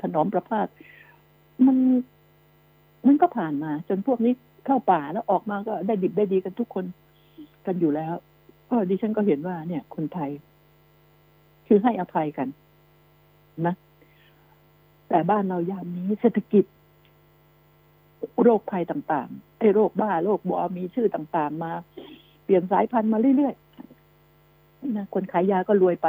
[0.00, 0.66] ถนอมประพาส
[1.66, 1.76] มัน
[3.06, 4.32] มันก็ผ่านมา จนพวกนี้
[4.66, 6.84] เข้าป่าแล้วออกมาก็ได้ดิบได้ดีกันทุกคน
[7.66, 8.14] กันอยู่แล้ว
[8.70, 10.30] ก็ดิฉันก็เห็นว่า เนี่ย คนไทย
[11.66, 12.48] คือให้อภัยกัน
[13.66, 13.74] นะ
[15.10, 16.64] แต่บ้านเรายามนี้เศรษฐกิจ
[18.42, 21.72] โรคภัยต่างๆไอ้โรคบ้าโรคบอมีชื่อต่างๆ มา
[22.44, 26.08] เปลี่ยนสายพันธุ์มาเรื่อยๆนะคนขายยาก็รวยไป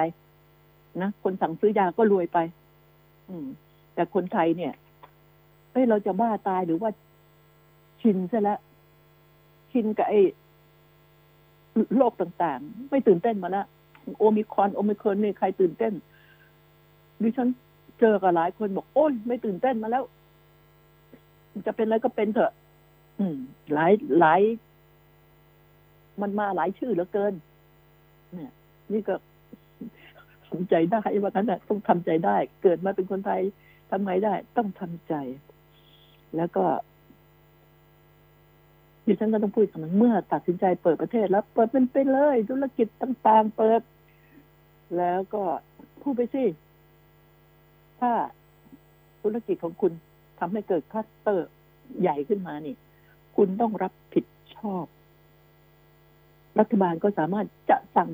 [1.02, 2.38] นะคนสั่งซื้อยาก็รวยไป
[3.30, 3.46] อืม
[3.94, 4.74] แต่คนไทยเนี่ย
[5.72, 6.90] เอ้ยเราจะบ้าตายหรือว่า
[8.02, 8.60] ชินซะแล้ว
[9.72, 10.22] ชินกับไอ้
[11.98, 13.66] โรคต่างๆ ไม่ตื่นเต้นมาแล้ว
[14.18, 15.94] โอมิคอนโอมิคอนนี่ใครตื่นเต้น
[17.22, 17.50] ดิฉัน
[18.02, 20.04] เจอกับหลายคนบอกโอ้ยไม่ตื่นเต้นมาแล้ว
[21.68, 22.54] จะเป็นอะไรก็เป็นเถอะ
[23.20, 23.36] อืม
[23.74, 24.42] หลายหลาย
[26.22, 27.34] มันมาหลายชื่อเหลือเกิน
[28.34, 28.52] เนี่ย
[28.94, 29.16] นี่ก็
[30.48, 33.42] ทำใจได้ว่านั้นต้องทำใจได้ เกิดมาเป็นคนไทย
[33.90, 35.14] ทำไงได้ ต้องทำใจ
[36.38, 36.64] แล้วก็
[39.06, 43.82] ดิฉันก็ต้องพูดคำนึงเมื่อตัดสินใจเปิดประเทศแล้วเปิดเป็นไปเลย ธุรกิจต่าง ๆ เปิด
[44.98, 45.44] แล้วก็
[46.02, 46.44] พูดไปสิ
[48.02, 48.14] ถ้า
[49.22, 49.92] ธุรกิจของคุณ
[50.40, 51.50] ทำให้เกิดคลัสเตอร์
[52.02, 52.76] ใหญ่ขึ้นมานี่
[53.36, 54.86] คุณต้องรับผิดชอบ
[56.60, 58.10] รัฐบาลก็สามารถจะสั่ง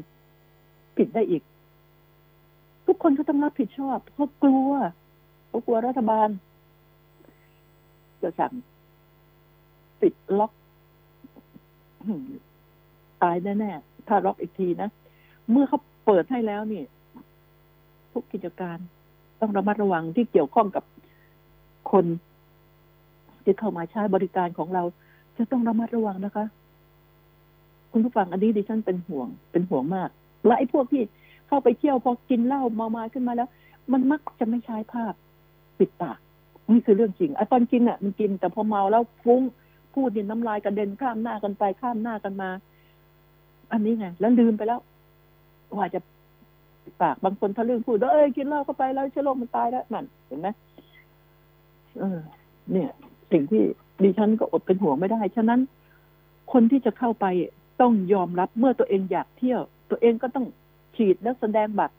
[0.97, 1.43] ผิดได้อีก
[2.85, 4.71] ทุกคนก็ต้องรับผิดชอบเพราะกลัว
[5.47, 6.29] เพราะกลัวรัฐบาล
[8.21, 8.53] จะสั่ง
[10.01, 10.51] ปิดล็อก
[13.21, 14.89] ตายแน่ๆถ้าล็อกอีกทีนะ
[15.51, 16.83] เมื่อเขาเปิดให้แล้วนี่
[18.11, 18.77] ทุกกิจการ
[19.41, 20.83] ต้องระมัดระวังที่เกี่ยวข้องกับ
[21.91, 22.05] คน
[23.43, 24.83] ที่เข้ามาใช้บริการของเรา
[25.37, 26.45] จะต้องระมัดระวังนะคะ
[27.91, 30.09] คุณผู้ฟังอันนี้ดิฉันเป็นห่วง เป็นห่วงมาก
[30.45, 31.03] และไอ้พวกที่
[31.47, 33.49] เข้าไปเที่ยวพอกินเหล้าเมามาขึ้นมาแล้ว
[33.91, 35.13] มันมักจะไม่ใช้ภาพ
[35.79, 36.17] ปิดปาก
[36.71, 39.41] นี่คือเรื่องจริงไอ้ตอนกินอะ มันกินแต่พอเมาแล้วฟุ้ง
[39.93, 42.49] พูดนี่น้ำลายกระเด็นข้ามหน้ากันไปข้ามหน้ากันมา
[43.71, 44.79] อันนี้ไง แล้วลืมไปแล้ว
[45.77, 45.99] ว่าจะ
[47.01, 50.47] ปาก บางคนทะลึ่งพูดเอ้ยกินเหล้าเข้าไปแล้วเชื้อโรคมันตายแล้วนั่นเห็นไหม
[51.99, 52.19] เออ
[52.71, 52.89] เนี่ย
[53.31, 53.63] สิ่งที่
[54.03, 55.59] ดิฉันก็อดเป็นห่วงไม่ได้ ฉะนั้น
[56.53, 57.25] คนที่จะเข้าไป
[57.81, 60.45] ต้องยอมรับเมื่อตัวเองอยากเที่ยว ตัวเองก็ต้อง
[60.95, 61.95] ฉีดแล้วแสดงบัตร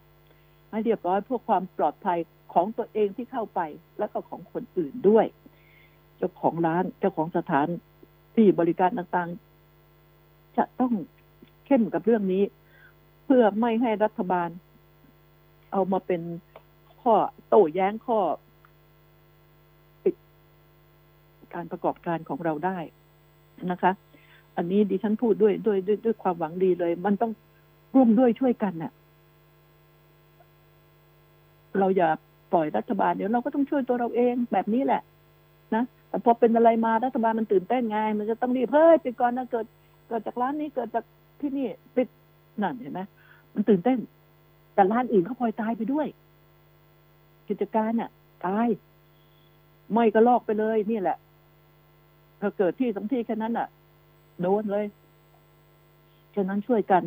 [0.70, 2.18] ให้เรียบร้อยเพื่อความปลอดภัย
[2.52, 3.60] ของตัวเองที่เข้าไป
[3.98, 5.26] แล้วก็ของคนอื่นด้วย
[6.16, 7.66] เจ้าของร้านเจ้าของสถาน
[8.36, 10.92] ที่บริการต่างๆ จะต้อง
[11.66, 12.42] เข้มกับเรื่องนี้
[13.24, 14.48] เพื่อไม่ให้รัฐบาล
[15.72, 16.22] เอามาเป็น
[17.02, 17.14] ข้อ
[17.48, 18.18] โต้แย้งข้อ
[20.02, 20.14] ปิด
[21.54, 22.78] การประกอบการของเราได้
[23.70, 23.92] นะคะ
[24.56, 27.32] อันนี้ดิฉันพูดด้วยด้วยด้วยด้วยความหวังดีเลย มันต้อง
[27.94, 28.92] ร่วมด้วยช่วยกันน่ะ
[31.78, 32.08] เราอย่า
[32.52, 35.02] ปล่อยรัฐบาลเดี๋ยวเราก็ต้องช่วยตัวเราเองแบบนี้แหละ
[35.74, 39.66] นะแต่พอเป็นอะไรมารัฐบาลมันตื่นเต้นไง มันจะต้องรีบเฮ้ยปิดก่อนนะเกิด
[40.08, 41.04] เกิดจากร้านนี้เกิดจาก
[41.40, 42.08] ที่นี่ปิด
[42.62, 43.00] นั่นเห็นไหม
[43.54, 43.98] มันตื่นเต้น
[44.78, 46.08] แต่ร้านอื่นเขาพลอยตายไปด้วย
[47.48, 48.10] กิจการน่ะ
[48.46, 48.68] ตาย
[49.92, 51.16] ไม่ก็ลอกไปเลยนี่แหละ
[52.40, 53.68] ถ้าเกิดที่สองที่แค่นั้นอะ
[54.40, 54.86] โดนเลย
[56.34, 57.02] ฉะนั้นช่วยกัน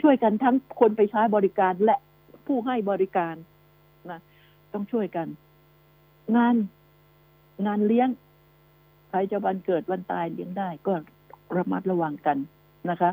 [0.00, 1.96] ช่วยกันทั้งคนไปใช้บริการและ
[2.46, 3.34] ผู้ให้บริการ
[4.10, 4.20] นะ
[4.72, 5.26] ต้องช่วยกัน
[6.36, 6.54] งาน
[7.66, 8.08] งานเลี้ยง
[9.08, 10.92] ใครจะวันเกิดวันตายเลี้ยงได้ ก็
[11.56, 12.36] ระมัดระวังกัน
[12.90, 13.10] นะคะ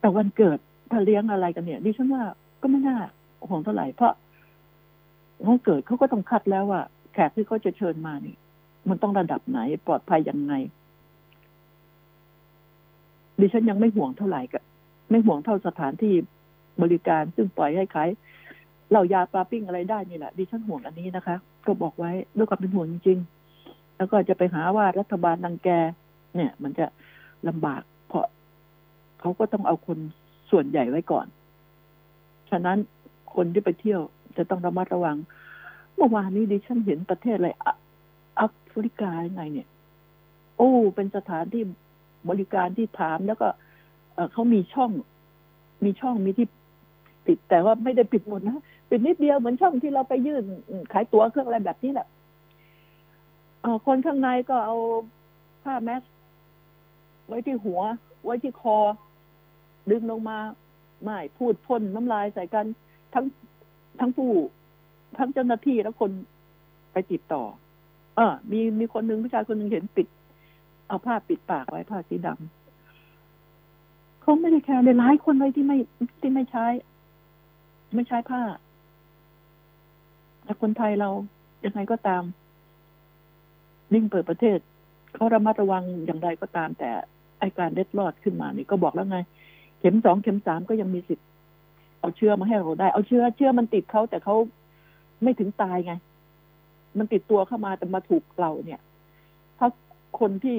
[0.00, 0.58] แต่วันเกิด
[0.94, 2.24] ถ้าเลี้ยงอะไรกันเนี่ยดิฉันว่า
[2.62, 2.98] ก็ไม่น่า
[3.48, 4.12] ห่วงเท่าไหร่เพราะ
[5.46, 6.80] วันเกิดเขาก็ต้องคัดแล้วว่า
[7.14, 8.36] แขกที่เขาจะเชิญมานี่
[8.88, 10.52] มันต้องระดับไหน ปลอดภัยยังไง
[13.40, 14.58] ดิฉันยังไม่ห่วงเท่าไหร่ก็
[15.10, 16.14] ไม่ห่วงเท่าสถานที่
[16.82, 18.08] บริการ ซึ่งปล่อยให้ขาย
[18.90, 25.68] เหล้ายาปลาปิ้งอะไรได้นี่แหละดิฉันห่วงอันนี้นะคะ ก็บอกไว้ด้วยความเป็นห่วงจริงๆ แล้วก็จะไปหาว่ารัฐบาลนังแก
[26.36, 26.86] เนี่ย มันจะ
[27.48, 28.26] ลำบาก เพราะ
[29.20, 29.98] เขาก็ต้องเอาคน
[30.50, 31.26] ส่วนใหญ่ไว้ก่อน
[32.50, 32.78] ฉะนั้น
[33.34, 34.00] คนที่ไปเที่ยว
[34.36, 35.16] จะต้องระมัดระวัง
[35.96, 37.50] เมื่อวานนี้ดิฉันเห็นประเทศอะไร
[38.36, 39.68] แอฟริกาไงเนี่ย
[40.56, 41.62] โอ้ เป็นสถานที่
[42.28, 43.48] บริการที่ถามแล้วก็
[44.32, 44.90] เขามีช่อง
[45.84, 46.46] มีช่องมีที่
[47.26, 48.58] ปิดแต่ว่าไม่ได้ปิดหมดนะ
[48.90, 50.44] ปิดนิดเดียวเหมือนช่องที่เราไปยื่น
[50.92, 52.06] ขายตั๋วเครื่องอะไรแบบนี้แหละ
[53.86, 54.76] คนข้างในก็เอา
[55.64, 56.02] ผ้าแมส
[57.28, 57.80] ไว้ที่หัว
[58.24, 58.76] ไว้ที่คอ
[59.90, 60.38] ดึงลงมา
[61.02, 62.66] ไม่พูดพ่นน้ำลายใส่กัน
[63.14, 63.24] ทั้ง
[64.00, 64.30] ทั้งผู้
[65.18, 66.10] ทั้งเจ้าหน้าที่แล้วคน
[66.92, 67.42] ไปติดต่อ
[68.16, 70.06] เออ มีมีคนหนึ่งผู้ชายคนหนึ่งเห็นปิด
[70.88, 75.78] เอาผ้าปิดปากไว้ผ้าสีดำเขาไม่ได้แคร์เลยหลายคนเลยที่ไม่
[76.20, 76.66] ที่ไม่ใช้
[77.94, 78.42] ไม่ใช้ผ้า
[80.44, 81.10] แต่คนไทยเรา
[81.64, 82.22] ยังไงก็ตาม
[83.92, 84.58] นิ่งเปิดประเทศ
[85.14, 86.90] เขาระมัดระวังอย่างไรก็ตาม แต่
[87.38, 89.18] ไอการเล็ดลอดขึ้นมานี่ก็บอกแล้วไง
[89.84, 91.26] ข็มสองเข็มสามก็ยังมีสิทธิ์
[92.00, 94.34] เอาเชื้อมาให้เราได้ เอาเชื้อเชื้อมันติดเขาแต่เขา
[95.22, 95.92] ไม่ถึงตายไง
[96.98, 98.80] มันติดตัวเข้ามาแต่มาถูกเราเนี่ย
[99.58, 99.68] ถ้า
[100.20, 100.56] คนที่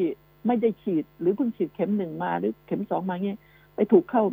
[0.48, 3.40] ไม่ได้ฉีดหรือเพิ่งฉีดเข็มหนึ่งมาหรือเข็มสองมาเงี้ย
[3.76, 4.24] ไปถูกเข้า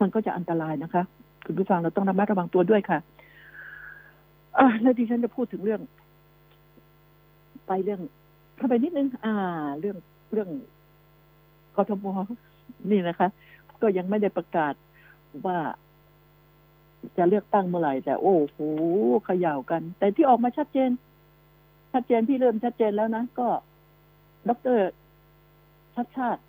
[0.00, 1.02] มันก็จะอันตรายนะคะ
[1.44, 2.98] คุณผู้ฟังเราต้องระมัดระวังตัวด้วยค่ะ
[4.58, 5.80] อ่าแล้วดิฉันจะพูดถึงเรื่อง
[7.66, 8.00] ไปเรื่อง
[8.56, 9.34] เข้าไปนิดนึง อ่า
[9.80, 9.96] เรื่อง
[10.32, 10.48] เรื่อง
[11.76, 12.06] กทม
[12.90, 13.28] นี่นะคะ
[13.82, 14.74] ก็ยังไม่ได้ประกาศ
[15.46, 15.58] ว่า
[17.16, 18.58] จะเลือกตั้งเมื่อไหร่ แต่โอ้โห
[19.28, 20.90] ขย่าวกัน แต่ที่ออกมาชัดเจน
[21.92, 23.48] ชัดเจนที่เริ่มชัดเจนแล้วนะ ก็
[24.48, 24.78] ดร
[25.94, 26.42] ชัดชาติ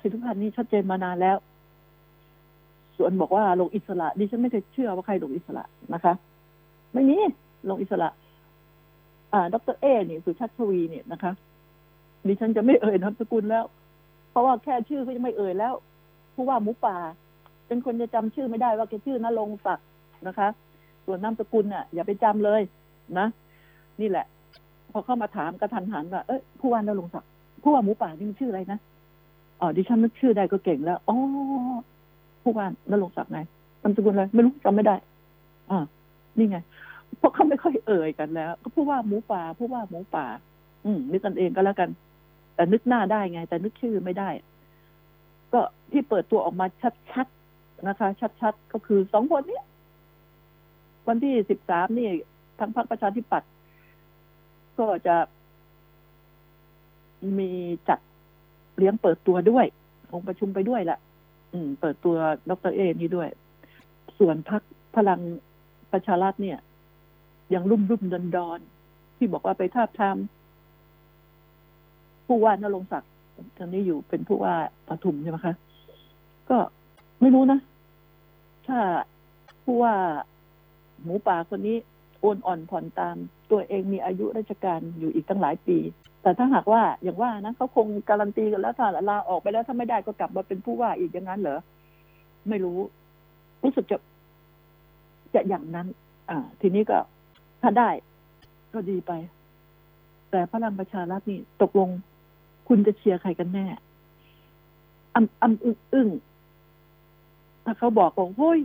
[0.00, 1.36] สิทธิพันธ์นี้ชัดเจนมานานแล้ว
[2.96, 6.12] ส่วนบอกว่าลงอิสระดิฉันไม่เคยเชื่อว่าใครลงอิสระนะคะ
[6.94, 7.18] ไม่มี
[7.68, 8.08] ลงอิสระ
[9.32, 11.32] อ่า ดรเอเนี่ยสุชัชวีเนี่ยนะคะ
[12.26, 13.64] ดิฉันจะไม่เอ่ยนามสกุลแล้ว
[14.30, 15.74] เพราะว่าแค่ชื่อก็ยังไม่เอ่ยแล้ว
[16.40, 16.96] ผู้ว่าหมูป่า
[17.68, 19.86] เป็นคนจะจำชื่อไม่ได้ว่าแกชื่อนรงศักดิ์
[20.26, 20.48] นะคะ
[21.04, 22.60] ส่วนนามสกุลน่ะ อย่าไปจำเลย
[23.18, 23.26] นะ
[24.00, 24.26] นี่แหละ
[24.92, 27.28] พอเข้ามาถามกระทันหันว่าเอ้ยผู้ว่านรงศักดิ์
[27.62, 28.78] ผู้ว่าหมูป่านี่มันชื่ออะไรนะ
[29.60, 31.16] อ๋อดิฉันนึกชื่อได้ก็เก่งแล้วอ๋อ
[32.42, 33.40] ผู้ว่านรงศักดิ์ไง
[33.82, 34.96] นามสกุลอะไรไม่รู้จำไม่ได้
[35.70, 35.78] อ่า
[36.38, 36.58] นี่ไง
[37.18, 40.26] เพราะเขาไม่ค่อยเอ่ยกันแล้ว ก็ผู้ว่าหมูป่าผู้ว่าหมูป่า
[40.84, 41.90] อืมนึกกันเองก็แล้วกัน
[42.54, 44.28] แต่นึกหน้าได้ไง แต่นึกชื่อไม่ได้
[45.52, 45.60] ก็
[45.92, 46.66] ที่เปิดตัวออกมา
[47.12, 48.08] ชัดๆนะคะ
[48.40, 49.60] ชัดๆก็คือสองคนนี้
[51.08, 52.08] วันที่สิบสามนี่
[52.58, 53.50] ทั้งพรรคประชาธิปัตย์
[54.78, 55.16] ก็จะ
[57.38, 57.50] มี
[57.88, 58.00] จัด
[58.76, 59.66] เลี้ยงเปิดตัวด้วย
[60.12, 60.98] องค์ประชุมไปด้วยละ
[61.52, 62.16] อืม เปิดตัว
[62.50, 63.28] ดรเอนี่ด้วย
[64.18, 64.62] ส่วนพรรค
[64.96, 65.20] พลัง
[65.92, 66.58] ประชารัฐเนี่ย
[67.54, 68.58] ยังรุ่มรุ่มดอนดอน
[69.16, 70.16] ที่บอกว่าไปทาบทาม
[72.26, 73.09] ผู้ว่านรงศักดิ์
[73.56, 74.54] ตอนนี้อยู่เป็นผู้ว่า
[74.88, 75.54] ปทุมใช่ไหมคะ
[76.50, 76.58] ก็
[77.20, 77.58] ไม่รู้นะ
[78.66, 78.78] ถ้า
[79.64, 79.94] ผู้ว่า
[81.02, 81.76] หมูป่าคนนี้
[82.20, 83.16] โอนอ่อนผ่อนตาม
[83.50, 85.78] ตัวเองมีอายุราชการอยู่อีกตั้งหลายปี
[86.22, 91.60] แต่ถ้าหากว่าอย่างว่านะเขาคงการันตีกันแล้วถ้าลาออกไปแล้วถ้าไม่ได้ก็กลับมาเป็นผู้ว่าอีกอย่างนั้นเหรอ
[92.48, 92.78] ไม่รู้
[93.62, 93.98] รู้สึกจะ
[95.34, 95.86] จะอย่างนั้น
[96.30, 96.98] อ่า ทีนี้ก็
[97.62, 97.88] ถ้าได้
[98.74, 99.12] ก็ดีไป
[100.30, 101.88] แต่พลังประชารัฐนี่ตกลง
[102.72, 103.66] คุณจะเชียร์ใครกันแน่
[105.14, 106.08] อำอำอึ้งอึ้ง
[107.64, 108.60] ถ้าเขาบอกว่าเฮ้ย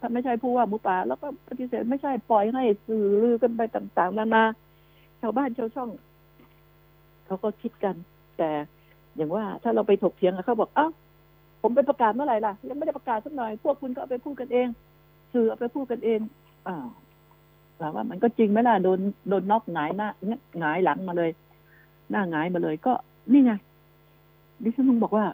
[0.00, 4.44] ถ้าไม่ใช่ผู้ว่ามูป่าแล้วก็ปฏิเสธไม่ใช่ปล่อยให้สื่อลือกันไปต่างๆนานา
[5.20, 5.90] ชาวบ้านชาวช่อง
[7.26, 7.94] เขาก็คิดกัน
[8.38, 8.50] แต่
[9.16, 10.88] อย่างว่าถ้าเราไปถกเถียงเขาบอกเอ้า
[11.62, 14.68] ผมไปประกาศเมื่อไหร่ล่ะ ยังไม่ได้ประกาศสักหน่อย พวกคุณก็เอาไปพูดกันเอง
[15.32, 16.20] สื่อเอาไปพูดกันเอง
[16.68, 16.86] อ้าว
[17.80, 20.08] ถามว่ามันก็จริงไหมล่ะโดนโดนน็อกหงายหน้า
[20.58, 21.30] หงายหลังมาเลย
[22.12, 22.92] หน้าหงายมาเลย ก็
[23.32, 23.52] นี่ไง
[24.62, 25.26] ดิฉันต้องบอกว่า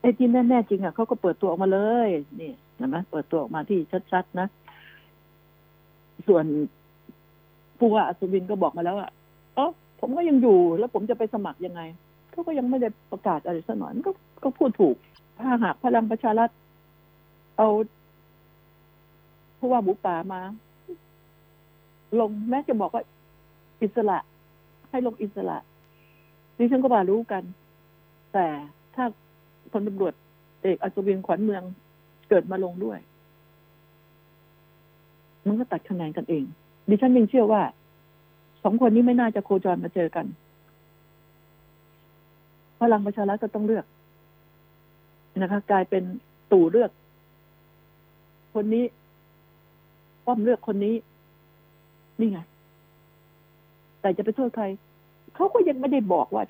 [0.00, 2.08] ไอ้ที่แน่ๆจริงอะเขาก็เปิดตัวออกมาเลย
[2.40, 3.78] นี่เห็นไหมเปิดตัวออกมาที่
[4.12, 4.46] ชัดๆนะ
[6.26, 6.44] ส่วน
[7.78, 9.10] ผู้ว่าอัศวินก็บอกมาแล้วอะ
[9.56, 9.66] อ๋อ
[10.00, 11.80] ผมก็ยังอยู่ แล้วผมจะไปสมัครยังไง
[12.30, 14.12] เขาก็ยังไม่ได้ประกาศอะไรสักหน่อยมันก็
[14.44, 14.96] ก็พูดถูก
[15.38, 16.50] ถ้าหากพลังประชารัฐ
[17.56, 17.68] เอา
[19.58, 20.40] ผู้ว่าหมูป่ามา
[22.20, 23.02] ลงแม้จะบอกว่า
[23.82, 24.18] อิสระ
[24.92, 25.58] ให้ลงอิสระ
[26.58, 27.42] ดิฉันก็บารู้กัน
[28.32, 28.46] แต่
[28.94, 29.04] ถ้า
[29.72, 30.14] พลตำรวจ
[30.62, 31.62] เอกอัศวินขวัญเมือง
[32.28, 32.98] เกิดมาลงด้วย
[35.46, 36.44] มันก็ตัดคะแนนกันเอง
[36.88, 37.62] ดิฉันยังเชื่อว่า
[38.62, 40.26] สองคนนี้ไม่น่าจะโคจรมาเจอกัน
[42.80, 43.84] พลังประชารัฐก็ต้องเลือก
[45.38, 46.02] นะคะ กลายเป็น
[46.52, 46.90] ตู่เลือก
[48.54, 48.84] คนนี้
[50.26, 50.94] ป้อมเลือกคนนี้
[52.20, 52.38] นี่ไง
[54.02, 54.64] แต่จะไปโทษใคร
[55.34, 56.44] เขาก็ยังไม่ได้บอกว่า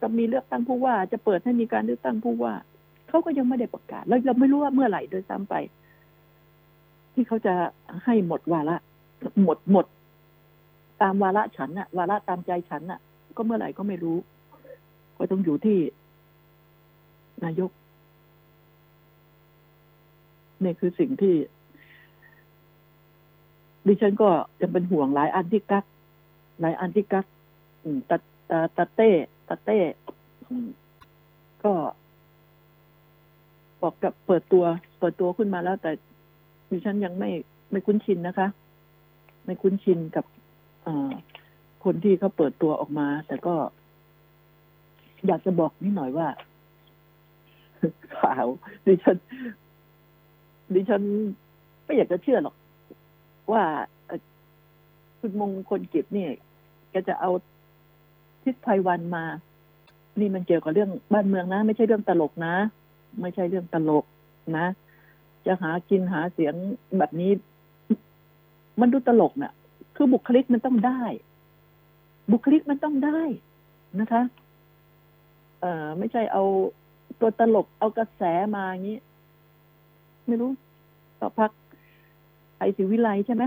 [0.00, 2.54] จะมีเลือกตั้งผู้ว่า จะเปิดให้มีการเลือกตั้งผู้ว่า
[3.08, 5.54] เขาก็ยังไม่ได้ประกาศ แล้วเราไม่รู้ว่าเมื่อไหร่โดยซ้ำไป
[7.14, 7.54] ที่เขาจะ
[8.04, 8.76] ให้หมดวาระ
[9.42, 9.86] หมดหมด
[11.02, 13.00] ตามวาระฉันอะวาระตามใจฉันอะ
[13.36, 14.16] ก็เมื่อไหร่ก็ไม่รู้
[15.16, 15.78] ก็ต้องอยู่ที่
[17.44, 17.70] นายก
[20.62, 21.34] นี่คือสิ่งที่
[23.86, 24.28] ดิฉันก็
[24.60, 25.84] ยังเป็นห่วงหลายอันที่กัก
[26.60, 27.26] หลายอันที่กัก
[28.10, 28.16] ตา
[28.50, 29.10] ตาตาเต้
[29.48, 29.78] ตาเต้
[31.64, 31.72] ก็
[33.82, 34.64] บอกกับเปิดตัว
[34.98, 35.90] เปิดตัวขึ้นมาแล้ว แต่
[36.70, 37.30] ดิฉันยังไม่
[37.70, 38.48] ไม่คุ้นชินนะคะ
[39.44, 40.24] ไม่คุ้นชินกับ
[40.86, 40.88] อ
[41.84, 43.54] คนที่เขาเปิดตัวออกมา แต่ก็
[45.26, 46.28] อยากจะบอกนิดหน่อยว่า
[48.18, 48.46] ข่าว
[48.86, 49.16] ดิฉัน
[50.74, 51.02] ดิฉัน
[51.84, 52.54] ไม่อยากจะเชื่อหรอก
[53.52, 53.64] ว่า
[55.18, 56.30] คุณมงคลกิจเนี่ย
[56.96, 57.30] กจะเอา
[58.44, 59.24] ทิศไพวันมา
[60.20, 62.54] นี่มันเกี่ยวกับเรื่องบ้านเมืองนะ ไม่ใช่เรื่องตลกนะ
[63.20, 64.04] ไม่ใช่เรื่องตลก
[64.56, 64.66] นะ
[65.46, 66.54] จะหากินหาเสียง
[66.98, 67.30] แบบนี้
[68.80, 69.52] มันดูตลกนะ่ะ
[69.96, 71.02] คือบุคลิกมันต้องได้
[72.32, 73.20] บุคลิกมันต้องได้
[74.00, 74.22] นะคะ
[75.60, 76.42] เอ่อ ไม่ใช่เอา
[77.20, 78.22] ตัวตลกเอากระแส
[78.54, 78.98] มาอย่างนี้
[80.26, 80.50] ไม่รู้
[81.20, 81.50] ต่อพัก
[82.58, 83.44] ไอศิวิไลใช่ไหม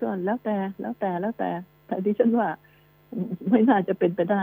[0.00, 1.50] ก็แล้วแต่แล้วแต่แล้วแต่
[1.88, 2.48] แต่ดิฉันว่า
[3.50, 4.42] ไม่น่าจะเป็นไปได้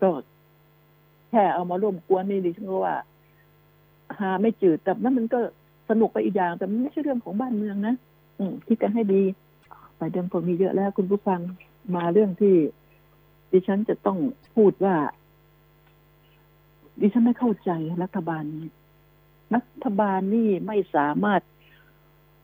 [0.00, 0.10] ก็
[1.30, 2.96] แค่เอามาร่วมกวนนี่ดิฉันก็ว่า
[4.18, 5.38] หาไม่จืดแต่นั้นมันก็
[5.90, 7.94] สนุกไปอีกอย่าง แต่มันไม่ใช่เรื่องของบ้านเมืองนะ
[8.38, 9.22] อืมคิดกันให้ดี
[9.96, 11.40] ไปเรื่องพวกนี้เยอะแล้ว คุณผู้ฟัง
[11.96, 12.54] มาเรื่องที่
[13.52, 14.18] ดิฉันจะต้อง
[14.56, 14.96] พูดว่า
[17.00, 17.70] ดิฉันไม่เข้าใจ
[18.02, 18.66] รัฐบาลนี้
[19.54, 21.40] รัฐบาลนี่ไม่สามารถ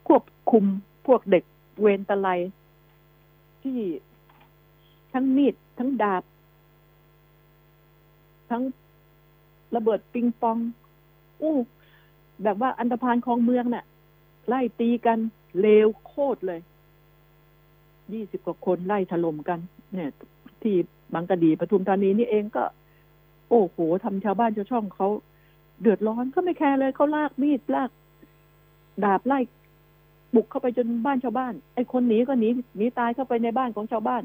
[0.09, 0.65] ควบคุม
[1.07, 1.45] พวกเด็ก
[1.81, 2.29] เวรตะไล
[3.69, 3.83] ที่
[5.13, 6.23] ทั้งมีด ทั้งดาบ
[8.51, 8.63] ทั้ง
[9.77, 10.59] ระเบิดปิงปอง
[11.43, 11.57] อู้
[12.43, 13.85] แบบว่าอันธพาลคลองเมืองน่ะ
[14.49, 15.19] ไล่ตีกัน
[15.61, 16.61] เลวโคตรเลย
[18.13, 19.59] ยี่สิบกว่าคนไล่ถล่มกัน
[19.95, 20.11] เนี่ย
[20.63, 20.77] ที่
[21.15, 22.65] บางกะดีปทุมธานีนี่เองก็
[23.49, 25.09] โอ้โหทำชาวบ้านชาวช่องเขา
[25.81, 27.91] เดือดร้อนก็ไม่แคร์เลยเขาลากมีดลาก
[29.05, 29.39] ดาบไล่
[30.35, 34.23] บุกเข้าไปจนบ้านชาวบ้าน ไอ้คนหนีก็หนีหนีตายเข้าไปในบ้านของชาวบ้าน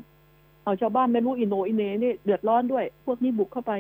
[0.64, 3.72] เอาชาวบ้านไม่รู้อิโนอิเนนี่เดือดร้อนด้วย พวกนี้บุกเข้าไป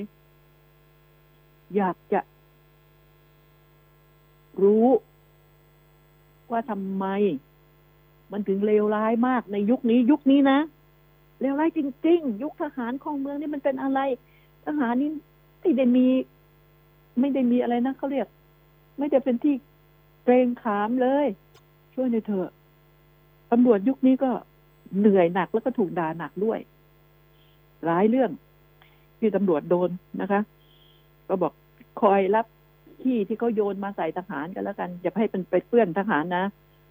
[1.75, 2.21] อยากจะ
[4.63, 4.87] รู้
[6.51, 7.05] ว่าทำไม
[8.31, 10.59] มันถึงเลวร้ายมากในยุคนี้ ยุคนี้นะ
[11.41, 13.99] เลวร้ายจริง ๆ ยุคทหารของเมืองนี่มันเป็นอะไร
[14.65, 15.09] ทหารนี่
[15.59, 16.07] ไม่ได้มี
[17.19, 18.27] ไม่ได้มีอะไรนะเขาเรียก
[18.97, 19.55] ไม่ได้เป็นที่
[20.23, 21.27] เกรงขามเลย
[21.93, 22.51] ช่วยในเถอะ
[23.51, 24.31] ตำรวจยุคนี้ก็
[24.99, 26.59] เหนื่อยหนักแล้วก็ถูกด่าหนักด้วย
[27.85, 28.31] หลายเรื่อง
[29.19, 29.89] ที่ตำรวจโดน
[30.21, 30.41] นะคะ
[31.29, 31.53] ก็บอก
[32.01, 32.45] คอยรับ
[33.03, 36.45] ที่ที่เขาโยนมาใส่ทหารกันแล้วกัน อย่าให้เป็นไปเปื้อนทหารนะ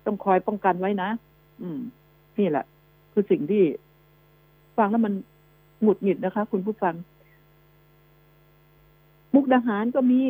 [0.07, 1.09] ต้องคอยป้องกันไว้นะ
[1.63, 1.79] อืม
[2.39, 2.65] นี่แหละ
[3.13, 3.63] คือสิ่งที่
[4.79, 5.15] ฟังแล้วมัน
[5.83, 6.95] หงุดหงิดนะคะ คุณผู้ฟัง
[9.35, 10.21] มุกดาหารก็มี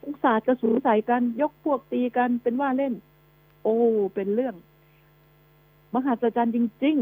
[0.00, 2.92] สงสาดกระสุนใส่กัน ยกพวกตีกันเป็นว่าเล่น
[3.62, 3.76] โอ้
[4.14, 4.54] เป็นเรื่อง
[5.94, 6.96] มหัศจรรย์จริง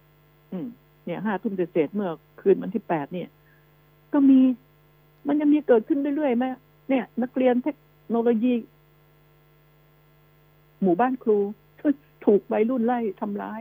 [0.00, 0.66] ๆ อืม
[1.04, 3.28] เนี่ยห้าทุ่มเศษเมื่อคืนวันที่แปดเนี่ย
[4.12, 4.40] ก็มี
[5.26, 6.44] มันยังมีเกิดขึ้นเรื่อยๆไหม
[6.90, 7.76] เนี่ย นักเรียนเทค
[8.08, 8.52] โนโลยี
[10.82, 11.38] หมู่บ้านครู
[12.24, 13.60] ถูกวัยรุ่นไล่ทำร้าย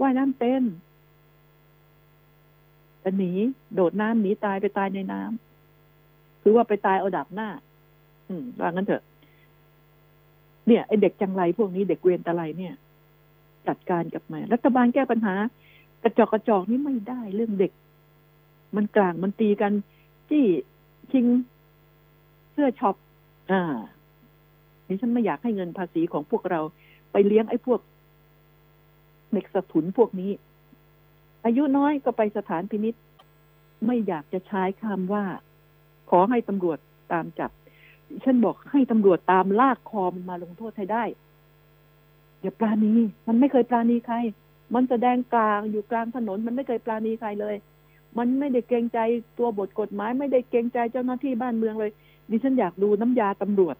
[0.00, 0.62] ว่ายน้ำเป็น
[3.00, 3.32] แต่หนี
[3.74, 7.48] โดดน้ำหนีตายไปตายในน้ำคือว่าไปตายเอาดับหน้า
[8.28, 9.02] อืมว่างั้นเถอะ
[10.68, 12.74] เนี่ยไอเด็กจังไรพวกนี้เด็กเวรตะไลเนี่ย
[13.68, 15.34] จัดการกับมันรัฐบาลแก้ปัญหา
[16.02, 17.72] กระจอกกระจอกนี่ไม่ได้เรื่องเด็ก
[18.76, 19.72] มันกลางมันตีกัน
[20.30, 20.46] จี้
[21.12, 21.26] ชิง
[22.52, 22.96] เสื้อช็อป
[23.50, 23.62] อ่า
[24.86, 26.60] ดิฉันไม่อยากให้เงินภาษีของพวกเรา
[27.12, 27.80] ไปเลี้ยงไอ้พวก
[29.32, 30.30] เด็กสะทุนพวกนี้
[31.44, 32.94] อายุน้อยก็ไปสถานพินิษ
[33.86, 35.24] ไม่อยากจะใช้คำว่า
[36.10, 36.78] ขอให้ตำรวจ
[37.12, 37.50] ตามจับ
[38.24, 41.04] ฉันบอกให้ตำรวจตามลากคอมันมาลงโทษให้ได้
[42.40, 42.92] อย่าปราณี
[43.26, 44.16] มันไม่เคยปราณีใคร
[44.74, 47.54] มันแสดงกลางอยู่กลางถนน มันไม่เคยปราณีใครเลย
[48.18, 48.98] มันไม่ได้เกรงใจ
[49.38, 51.90] ตัวบทกฎหมาย ไม่ได้เกรงใจเจ้าหน้าที่บ้านเมืองเลย
[52.30, 53.76] ดิฉันอยากดูน้ำยาตำรวจ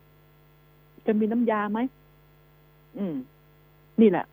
[1.07, 1.79] จะมีน้ำยาไหม
[2.99, 3.15] อืม
[4.01, 4.25] นี่แหละ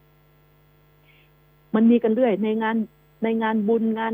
[1.76, 2.76] มันมีกันเรื่อย ในงาน
[3.24, 4.14] ในงานบุญงาน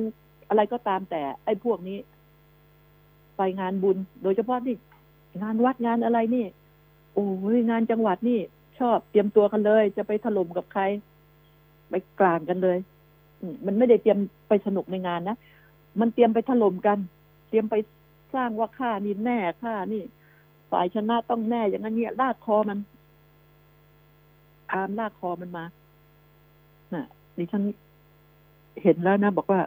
[0.49, 1.97] อะไรก็ตามแต่ ไอ้พวกนี้
[3.37, 4.75] ไปงานบุญ โดยเฉพาะนี่
[5.41, 6.45] งานวัดงานอะไรนี่
[7.13, 7.25] โอ้
[7.55, 8.39] ยงานจังหวัดนี่
[8.79, 10.83] ชอบเตรียมตัวกันเลย จะไปถล่มกับใคร
[11.89, 12.77] ไปกลางกันเลย
[13.41, 15.37] มมันไม่ได้เตรียมไปสนุกในงานนะ
[15.99, 16.97] มันเตรียมไปถล่มกัน
[17.49, 17.75] เตรียมไป
[18.33, 20.03] สร้างว่าข้านี่แน่ข้านี่
[20.71, 22.79] ฝ่ายชนะต้องแน่อย่างนั้นเนี่ยลากคอมัน
[24.71, 25.65] อามลากคอมันมา
[26.93, 27.05] น่ะ
[27.37, 27.63] ดิฉัน
[28.83, 29.61] เห็นแล้วนะ บอกว่า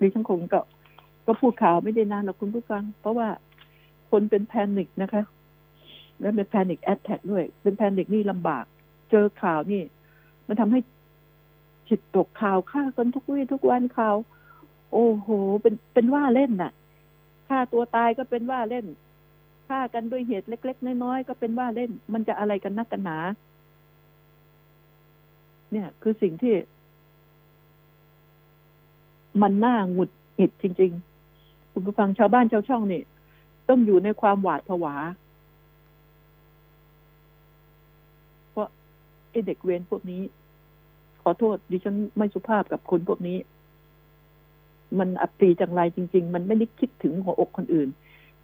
[0.00, 0.60] ดิฉันคงก็
[1.26, 3.28] ก็พูดข่าวไม่ได้นานหรอกคุณผู้ฟัง เพราะว่า
[4.10, 5.22] คนเป็น panic นะคะ
[6.20, 8.64] แล้วเป็น panic attack ด้วย เป็น panic นี่ลำบาก
[9.10, 9.82] เจอข่าวนี่
[10.48, 10.80] มันทำให้
[11.88, 14.16] จิตตกข่าวฆ่ากันทุกวี่ทุกวันข่าว
[14.92, 15.28] โอ้โห
[15.62, 16.72] เป็นเป็นว่าเล่นน่ะ
[17.48, 18.86] ฆ่าตัวตายก็เป็นว่าเล่น
[19.68, 23.18] ฆ่ากันด้วยเหตุเล็ก ๆ น้อยๆก็เป็นว่าเล่น มันจะอะไรกันนักกันหนา
[25.72, 26.54] เนี่ย คือสิ่งที่
[29.42, 30.92] มันน่าหงุดหงิดจริง
[31.32, 33.02] ๆ คุณผู้ฟังชาวบ้านชาวช่องนี่
[33.68, 34.94] ต้องอยู่ในความหวาดผวา
[38.50, 38.68] เพราะ
[39.30, 40.22] ไอ้เด็กเวรพวกนี้
[41.22, 43.38] ขอโทษดิฉันไม่สุภาพกับคนพวกนี้
[44.98, 47.88] มันอับปรีจังไรจริง ๆ มันไม่ได้คิดถึงหัวอกคนอื่น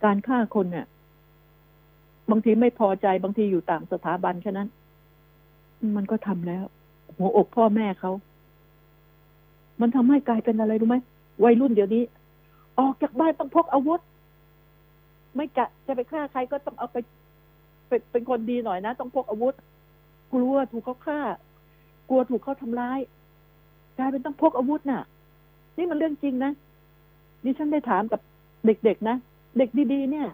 [0.04, 0.86] การฆ่าคนเนี่ย
[2.30, 4.68] บางทีไม่พอใจบางทีอยู่ต่างสถาบันแค่นั้น
[5.96, 6.64] มันก็ทำแล้ว
[7.16, 8.12] หัวอกพ่อแม่เขา
[9.80, 10.96] มันทำให้กลายเป็นอะไรรู้ไหม
[11.44, 12.02] วัยรุ่นเดี๋ยวนี้
[12.78, 14.00] ออกจากบ้านต้องพกอาวุธ
[15.36, 16.96] ไม่กะจะไปฆ่าใครก็ต้องเอาไป
[17.88, 19.54] เป็นเป็นคนดีหน่อยนะ ต้องพกอาวุธ
[20.32, 21.20] กลัวถูกเขาฆ่า
[22.08, 23.00] กลัวถูกเขาทำร้าย
[23.98, 25.02] กลายเป็นต้องพกอาวุธน่ะ
[25.76, 26.52] นี่มันเรื่องจริงนะ
[27.44, 28.20] นี่ฉันได้ถามกับ
[28.66, 29.16] เด็กๆนะ
[29.58, 30.28] เด็กดีๆเนี่ย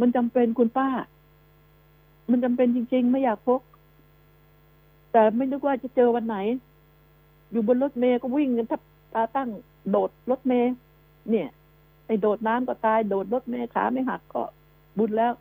[0.00, 0.88] มันจำเป็นคุณป้า
[2.30, 3.60] มันจำเป็นจริง ๆ ไม่อยากพก
[5.12, 6.36] แต่ไม่นึกว่าจะเจอวันไหน
[7.52, 8.80] อยู่บนรถเมย์ก็วิ่งกันทับ
[9.14, 9.48] ตาตั้ง
[9.90, 10.72] โดดรถเมย์
[11.30, 11.48] เนี่ย
[12.12, 14.42] ไอ้โดดน้ำก็ตาย โดดรถเมย์ขาไม่หักก็
[14.98, 15.32] บุญแล้ว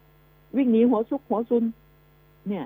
[0.58, 1.64] วิ่งหนีหัวซุกหัวซุน
[2.48, 2.66] เนี่ย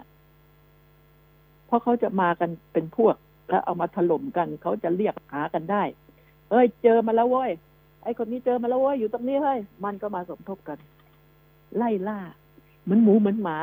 [1.65, 3.15] เพราะเขาจะมากันเป็นพวก
[3.49, 5.83] แล้วเอามาถล่มกันเขาจะเรียกหากันได้
[6.49, 7.51] เอ้ย เจอมาแล้วเว้ย
[8.03, 10.77] ไอ้คนนี้เจอมาแล้วเว้ยอยู่ตรงนี้เฮ้ยมันก็มาสมทบกัน
[11.77, 12.19] ไล่ล่า
[12.83, 13.57] เหมือนหมูเหมือนหมา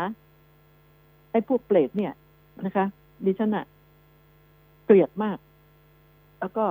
[1.30, 2.12] ไอ้พวกเปรตเนี่ย
[2.64, 2.86] นะคะ
[3.24, 3.64] ดิฉันอะ
[4.84, 5.38] เกลียดมาก
[6.40, 6.66] แล้วก็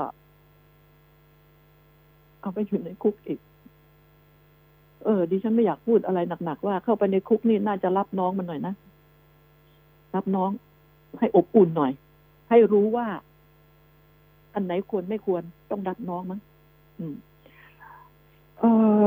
[2.42, 3.40] เอาไปอยู่ในคุกอีก
[5.04, 8.74] เออดิฉันไม่อยากพูดอะไรหนักๆว่าเข้าไปในคุกนี่น่าจะรับน้องมันหน่อยนะ
[10.16, 10.50] รับน้อง
[11.20, 11.92] ให้อบอุ่นหน่อย
[12.50, 13.08] ให้รู้ว่า
[14.54, 16.40] อันไหนควรไม่ควรต้องรับน้องมั้ง
[17.00, 17.16] อืม
[18.60, 18.64] เอ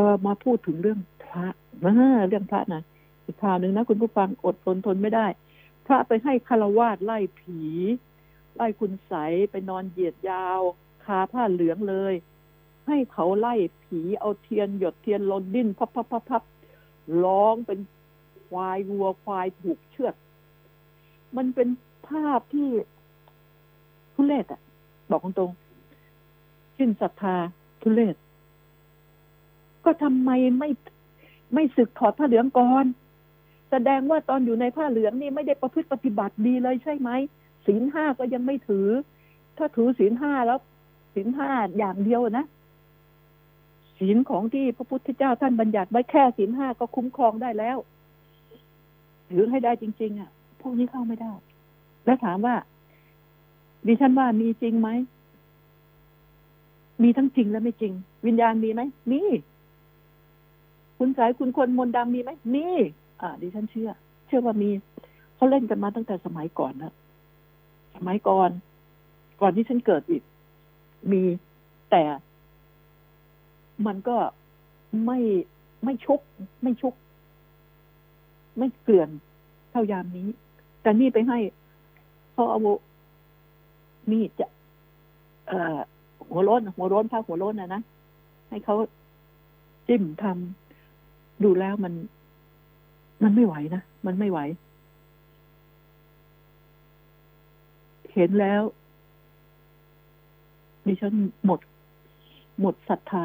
[0.08, 1.46] อมาพูดถึงเรื่องพระ
[1.84, 1.94] นะ
[2.28, 2.82] เรื่องพระนะ
[3.24, 5.26] อีกข่าวหนึ่งนะคุณผู้ฟังอดทนทนไม่ได้
[5.86, 7.60] พระไปให้คารวาสไล่ผี
[8.56, 9.12] ไล่คุณใส
[9.50, 10.60] ไปนอนเหยียดยาว
[11.04, 12.14] คาผ้าเหลืองเลย
[12.86, 13.54] ให้เขาไล่
[13.84, 16.42] ผีเอาเทียนหยดเทียนลนดิ้นพับพับพับพับ
[17.24, 17.78] ร้องเป็น
[18.48, 20.14] ควายวัวควายถูกเชือด
[21.36, 21.68] มันเป็น
[22.08, 22.68] ภาพที่
[24.14, 24.60] ทุเลศอะ
[25.10, 27.36] บอกตรงๆสิ้นศรัทธา
[27.82, 28.16] ทุเลศ
[29.84, 30.70] ก็ทำไมไม่
[31.54, 32.84] ไม่สึกถอดผ้าเหลืองก่อน
[33.70, 37.10] แสดงว่าตอนอยู่ในผ้าเหลืองนี่ไม่ได้ประพฤติปฏิบัติดีเลยใช่ไหม
[37.66, 38.88] ศีลห้าก็ยังไม่ถือ
[39.56, 40.58] ถ้าถือศีลห้าแล้ว
[41.14, 42.46] ศีลห้าอย่างเดียวนะ
[43.98, 47.76] ศีลของที่พระพุทธเจ้าท่านบัญญัติไว้แค่ศีลห้าก็คุ้มครองได้แล้ว
[49.30, 50.30] ถือให้ได้จริง ๆ อะ
[50.60, 51.32] พวกนี้เข้าไม่ได้
[52.04, 52.56] แล้วถามว่า
[53.86, 54.88] ดิฉันว่ามีจริงไหม
[57.02, 57.92] มีทั้งจริงและไม่จริง
[58.26, 59.20] วิญญาณมีไหมมี
[60.98, 62.66] คุณสายคุณคนมนต์ดำมีไหมมี
[63.20, 63.90] อ่า ดิฉันเชื่อ
[64.26, 64.70] เชื่อว่ามี
[65.34, 66.92] เขาเล่นกันมาตั้งแต่สมัยก่อนนะ
[67.96, 68.50] สมัยก่อน
[69.40, 70.22] ก่อนที่ฉันเกิดอีก
[71.12, 71.22] มี
[71.90, 72.02] แต่
[73.86, 74.16] มันก็
[75.06, 75.18] ไม่
[75.84, 76.20] ไม่ชุก
[76.62, 76.94] ไม่ชุก
[78.58, 79.08] ไม่เกลื่อน
[79.70, 80.28] เท่ายามนี้
[80.82, 81.38] แต่นี่ไปให้
[82.32, 82.58] เขาเอา
[84.10, 84.46] มีดจะ
[85.48, 85.78] เอ่อ
[86.28, 87.82] หัวโล้นหัวโล้นผ้าหัวโล้นนะนะ
[88.48, 88.74] ให้เขา
[89.88, 91.94] จิ้มทำดูแล้วมัน
[93.22, 94.38] มันไม่ไหวนะ มันไม่ไหว
[98.14, 98.62] เห็นแล้ว
[100.86, 101.14] ดิฉัน
[101.46, 101.60] หมด
[102.60, 103.24] หมดศรัทธา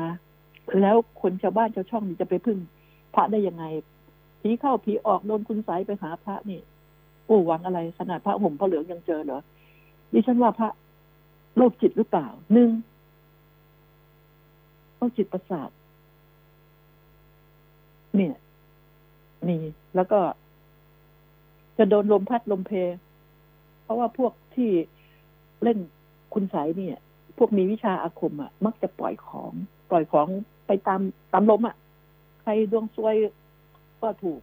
[0.82, 2.58] แล้วคนชาวบ้านชาวช่องนี่จะไปพึ่ง
[3.16, 3.64] พระได้ยังไง
[4.42, 6.62] ผีเข้าผีออกโดนคุณสายไปหาพระนี่
[7.26, 9.40] โอ้หวังอะไรขนาดพระห่มพระเหลืองยังเจอเหรอ
[10.14, 10.70] ดิฉันว่าพระ
[11.58, 12.70] โรคจิตหรือเปล่าหนึ่ง
[14.96, 15.70] โรคจิตประสาท
[18.16, 18.36] เนี่ย
[19.48, 19.58] มี
[19.96, 20.20] แล้วก็
[21.78, 22.72] จะโดนลมพัดลมเพ
[23.84, 24.72] เพราะว่าพวกที่
[25.64, 25.78] เล่น
[26.34, 26.98] คุณสายเนี่ย
[27.38, 29.54] พวกมีวิชาอาคมอะ มักจะปล่อยของ
[29.90, 30.28] ปล่อยของ
[30.70, 31.02] ไปตาม
[31.34, 31.76] ตามลมอะ
[32.42, 33.16] ใครดวงซวย
[34.02, 34.40] ก็ถูก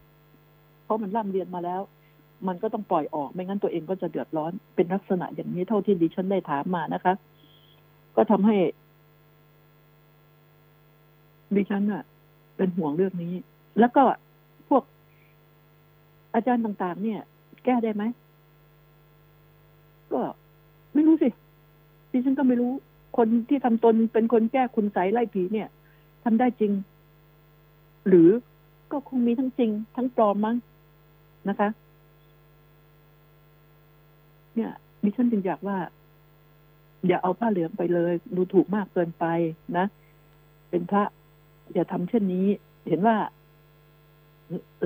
[0.85, 1.81] เพราะมันร่ำเรียนมาแล้ว
[2.49, 7.15] มันก็ต้องปล่อยออกไม่งั้นตัวเองก็จะเดือดร้อน เป็นลักษณะอย่างนี้เท่าที่ดิฉันได้ถามมานะคะ
[8.17, 8.57] ก็ทำให้
[11.57, 12.03] ดิฉันอะ
[12.57, 13.35] เป็นห่วงเรื่องนี้
[13.79, 14.05] แล้วก็
[14.69, 14.83] พวก
[16.35, 17.21] อาจารย์ต่างๆ เนี่ย
[17.65, 18.03] แก้ได้ไหม
[20.13, 20.21] ก็
[20.95, 21.29] ไม่รู้สิ
[22.13, 22.73] ดิฉันก็ไม่รู้
[23.17, 25.69] คนที่ทำตนเป็นคนแก้คุณใสไล่ผีเนี่ย
[26.29, 26.73] ทำได้จริง
[28.09, 28.31] หรือ
[28.93, 30.57] ก็คงมีทั้งจริง ทั้งปลอมมั้ง
[31.49, 31.69] นะคะ
[34.55, 34.71] เนี่ย
[35.03, 35.79] ดิฉันจึงอยากว่า
[37.07, 39.25] อย่าเอาผ้าเหลืองไปเลย ดูถูกมากเกินไป
[39.79, 39.87] นะ
[40.71, 41.03] เป็นพระ
[41.75, 42.47] อย่าทำเช่นนี้
[42.89, 43.17] เห็นว่า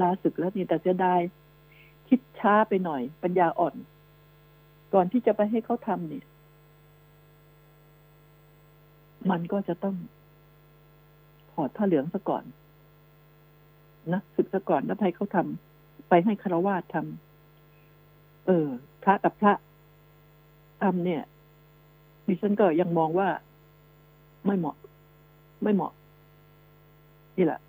[0.00, 1.14] ลาศึกแล้วนี่แต่จะได้
[2.08, 3.74] คิดช้าไปหน่อย ปัญญาอ่อน
[4.94, 6.24] ก่อนที่จะไปให้เขาทำเนี่ย
[9.30, 9.96] มันก็จะต้อง
[11.62, 12.44] อดผ้าเหลืองซะก่อน
[14.12, 18.66] นะศึกซะก่อนแล้วให้เขาทำไปให้คารวาสทำเออ
[19.02, 19.52] พระกับพระ
[20.82, 21.22] ทำเนี่ย
[22.26, 23.28] ดิฉันก็ยังมองว่า
[24.46, 24.76] ไม่เหมาะ
[25.62, 25.92] ไม่เหมาะ
[27.36, 27.60] นี่แหละ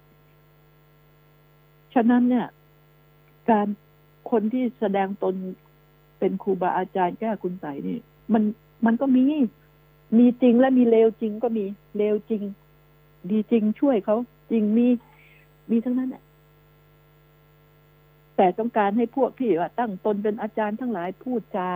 [1.93, 2.47] ฉะนั้นเนี่ย
[3.49, 3.67] การ
[4.31, 5.35] คนที่แสดงตน
[6.19, 7.97] เป็นครูบาอาจารย์แก้คุณใสนี่
[8.33, 8.43] มัน
[8.85, 9.23] มันก็มี
[10.17, 11.63] มีจริงและมีเลวจริงก็มี
[11.97, 12.41] เลวจริง
[13.29, 14.17] ดีจริงช่วยเขา
[14.51, 14.87] จริงมี
[15.71, 16.23] มีทั้งนั้นแหละ
[18.35, 21.69] แต่ต้องการให้พวกที่ว่าตั้งตนเป็นอาจารย์ทั้งหลายพูดจา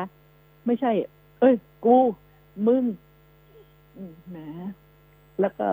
[0.65, 0.91] ไม่ใช่
[1.39, 1.97] เอ้ย กู
[2.67, 2.83] มึง
[4.29, 4.37] แหม
[5.41, 5.67] แล้วก็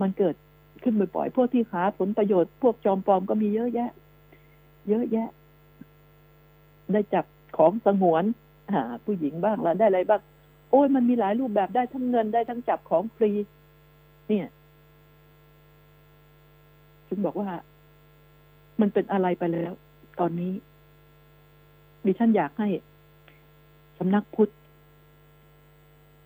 [0.00, 0.34] มันเกิด
[0.82, 3.90] ขึ้นบ่อยๆพวกที่หาผลประโยชน์พวกจอมปลอมก็มีเยอะแยะ
[4.88, 5.28] เยอะแยะ
[6.92, 7.24] ได้จับ
[7.56, 8.24] ของสงวน
[8.74, 10.20] หาผู้หญิงบ้างแล้วได้อะไรบ้าง
[10.70, 13.30] โอ้ยมันมีหลายรูปแบบได้ทั้งเงินได้ทั้งจับของฟรี
[14.28, 14.46] เนี่ย
[17.08, 17.50] จึงบอกว่า
[18.80, 19.72] มันเป็นอะไรไปแล้ว
[20.20, 20.52] ตอนนี้
[22.06, 22.68] ดิฉันอยากให้
[23.98, 24.52] สำนักพุทธ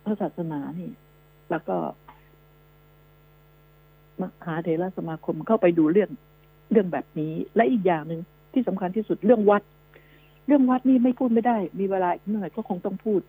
[0.03, 0.89] พระศาสนานี่
[1.51, 1.77] แล้วก็
[4.19, 6.09] มหาเถรสมาคมเข้าไปดูเรื่อง
[6.71, 8.21] เรื่องแบบนี้ และอีกอย่างหนึ่ง
[8.53, 9.63] ที่สำคัญที่สุดเรื่องวัด
[10.47, 13.21] เรื่องวัดนี่ไม่พูดไม่ได้ มีเวลาอีกหน่อยก็คงต้องพูด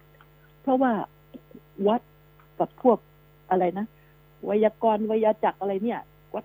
[0.62, 0.92] เพราะว่า
[1.86, 2.00] วัด
[2.58, 2.98] กับพวก
[3.50, 3.86] อะไรนะ
[4.46, 6.00] ไวยากรณ์วยาจักอะไรเนี่ย
[6.34, 6.44] วัด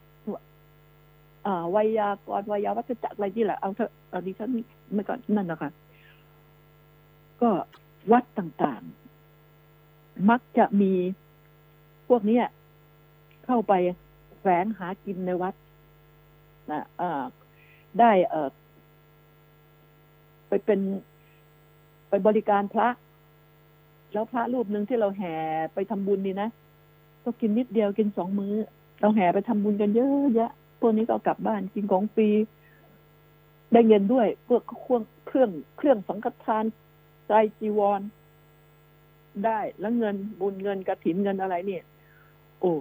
[1.45, 4.49] อ่าไวยากรณ์วยาวัจจักรอะไรนี่แหละเอาเถอะเอาดิฉัน
[4.93, 5.71] ไม่ก่อนนั่นนะคะ
[7.41, 7.49] ก็
[8.11, 10.93] วัดต่างๆ มักจะมี
[12.09, 12.39] พวกนี้
[13.45, 13.73] เข้าไป
[14.39, 15.53] แฝงหากินในวัด
[16.71, 16.81] นะ
[17.99, 18.49] ได้เออ
[20.47, 20.79] ไปเป็น
[22.09, 22.87] ไปบริการพระ
[24.13, 25.35] แล้วพระรูปหนึ่งที่เราแห่
[25.73, 26.49] ไปทำบุญนี่นะ
[27.29, 28.55] ก็กินนิดเดียวกินสองมื้อ
[28.99, 32.29] เราแห่ไปทำบุญกันเยอะแยะพวกนี้ก็กลับบ้านกินของฟรี
[33.71, 36.65] ได้เงินด้วยพวกเครื่องเครื่องเครื่องสังฆทาน
[37.27, 38.01] ใจจีวร
[39.45, 41.83] ได้แล้วเงินบุญเงินกระถินเงินอะไรเนี่ย
[42.59, 42.73] โอ้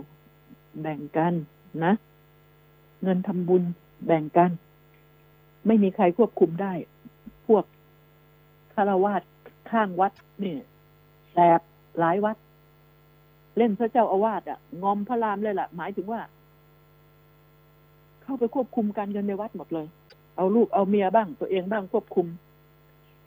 [0.81, 1.33] แบ่งกัน
[1.85, 1.93] นะ
[3.03, 3.63] เงินทำบุญ
[4.07, 4.51] แบ่งกัน
[5.67, 6.73] ไม่มีใครควบคุมได้
[7.47, 7.65] พวก
[8.75, 9.23] คาวาส
[9.71, 10.57] ข้างวัดนี่
[11.33, 11.61] แสบ
[11.99, 12.37] หลายวัด
[13.59, 16.21] เล่นพระเจ้าอาวาสอะ งอมพระรามเลยล่ะ หมายถึงว่า
[18.23, 19.87] เข้าไปควบคุมการเงินในวัดหมดเลย
[20.37, 22.27] เอาลูกเอาเมียบ้างตัวเองบ้างควบคุม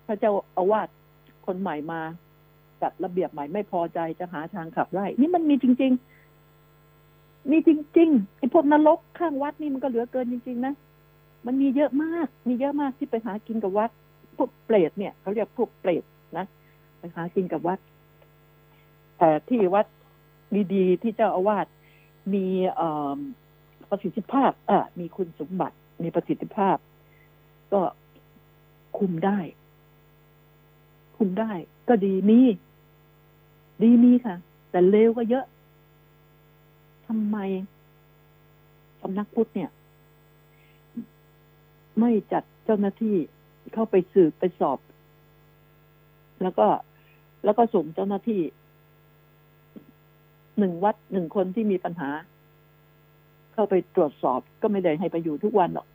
[0.07, 0.87] พระเจ้าอาวาส
[1.45, 2.01] คนใหม่มา
[2.81, 5.91] จัดระเบียบใหม่ไม่พอใจจะหาทางขับไล่นี่มันมีจริง
[6.71, 10.73] ๆ มีจริงๆไอ้พวกนรกข้างวัดนี่มันก็เหลือเกินจริง ๆ นะ
[11.45, 13.89] มันมีเยอะมาก มีเยอะมากที่ไปหากินกับวัด
[14.37, 16.03] พวกเปรตเนี่ยเขาเรียกพวกเปรต
[16.37, 16.45] นะ
[16.99, 17.79] ไปหากินกับวัด
[19.17, 19.85] แต่ที่วัด
[20.73, 21.67] ดีๆ ที่เจ้าอาวาส
[22.33, 22.45] มี
[23.89, 26.77] ประสิทธิภาพอะมีคุณสมบัติ มีประสิทธิภาพ
[27.73, 27.81] ก็
[28.97, 29.39] คุมได้
[31.17, 31.51] คุมได้
[31.89, 32.41] ก็ดีมี
[33.81, 34.35] ดีมีค่ะ
[34.71, 35.45] แต่เลวก็เยอะ
[37.07, 37.37] ทำไม
[39.01, 39.69] สำนักพุทธเนี่ย
[41.99, 43.15] ไม่จัดเจ้าหน้าที่
[43.73, 44.79] เข้าไปสืบไปสอบ
[46.41, 46.67] แล้วก็
[47.43, 48.41] แล้วก็ส่งเจ้าหน้าที่
[50.59, 52.09] หนึ่งวัดหนึ่งคนที่มีปัญหา
[53.53, 55.87] เข้าไปตรวจสอบก็ไม่ได้ให้ไปอยู่ทุกวันหรอก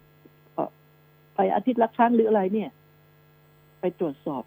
[1.35, 2.71] ไปอาทิตย์ละครั้งหรืออะไรเนี่ย
[3.81, 4.43] ไปตรวจสอบ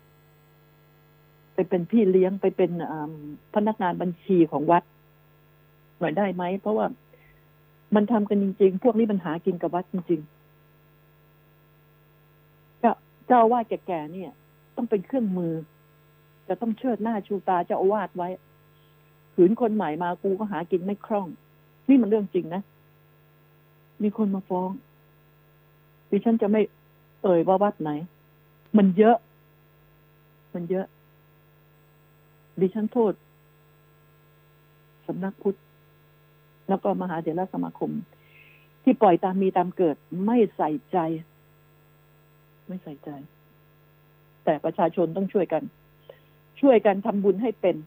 [1.54, 2.72] ไปเป็นพี่เลี้ยงไปเป็น
[3.56, 4.84] พนักงานบัญชีของวัด
[6.00, 6.86] หน่อยได้ไหม เพราะว่า
[7.96, 12.94] มันทำกันจริง ๆ พวกนี้มันหากินกับวัดจริงๆเจ้า
[13.28, 14.32] เจ้าว่าแก่ๆเนี่ย
[14.76, 15.54] ต้องเป็นเครื่องมือ
[16.48, 18.30] จะต้องเชิดหน้าชูตาเจ้าอาวาสไว้
[19.42, 21.28] ขืนคนใหม่มากูก็หากินไม่คล่อง
[21.90, 22.62] นี่มันเรื่องจริงนะ
[24.04, 24.70] มีคนมาฟ้อง
[26.10, 26.62] ดิฉันจะไม่
[27.24, 27.92] เอ่ยว่าวัดไหน
[28.78, 29.18] มันเยอะ
[30.54, 30.86] มันเยอะ
[32.62, 33.14] ดิฉันโทษ
[35.08, 35.58] สำนักพุทธ
[36.70, 37.92] แล้วก็มหาเถรสมาคม
[38.84, 40.98] ที่ปล่อยตามมีตามเกิด ไม่ใส่ใจ
[42.68, 43.10] ไม่ใส่ใจ
[44.44, 45.64] แต่ประชาชนต้องช่วยกัน
[46.62, 47.78] ช่วยกันทำบุญให้เป็น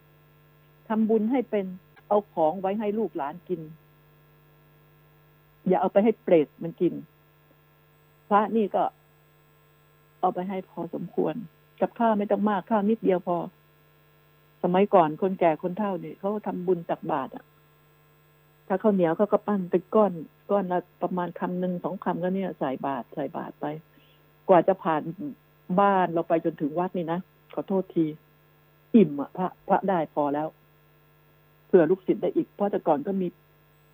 [0.95, 1.67] ทำบุญให้เป็น
[2.09, 3.61] เอาของไว้ให้ลูกหลานกิน
[5.69, 6.93] อย่าเอาไปให้เปรตมันกิน
[8.29, 8.83] พระนี่ก็
[10.21, 11.35] เอาไปให้พอสมควร
[11.81, 13.37] กับข้าไม่ต้องมากข้าวนิดเดียวพอ
[14.63, 17.45] สมัยก่อนคนแก่คนเฒ่าเนี่ยเขาทำบุญตักบาตรอะ
[18.67, 20.13] ถ้าข้าวเหนียวเขาก็ปั้นเป็นก้อน
[20.51, 23.67] ก้อนละประมาณคำหนึ่งสองคำก็เนี่ยใส่บาตรใส่บาตรไป
[24.49, 25.03] กว่าจะผ่าน
[25.81, 27.19] บ้านเราไปจนถึงวัดนี่นะ
[27.55, 28.05] ขอโทษที
[28.95, 30.49] อิ่มอะพระพระได้พอแล้ว
[31.75, 33.27] ผื่อลูกศิษย์ได้อีก เพราะแต่ก่อนก็มี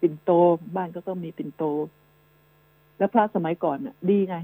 [0.01, 0.31] ปิ่นโต
[0.77, 1.63] บ้านก็ต้องมีปิ่นโต
[2.99, 4.37] แล้วพระสมัยก่อนน่ะ ดีไง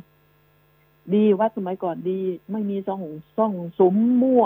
[1.14, 2.20] ดีวัดสมัยก่อนดี
[2.52, 3.02] ไม่มีซ่อง
[3.36, 4.44] ซ่องสมมั่ว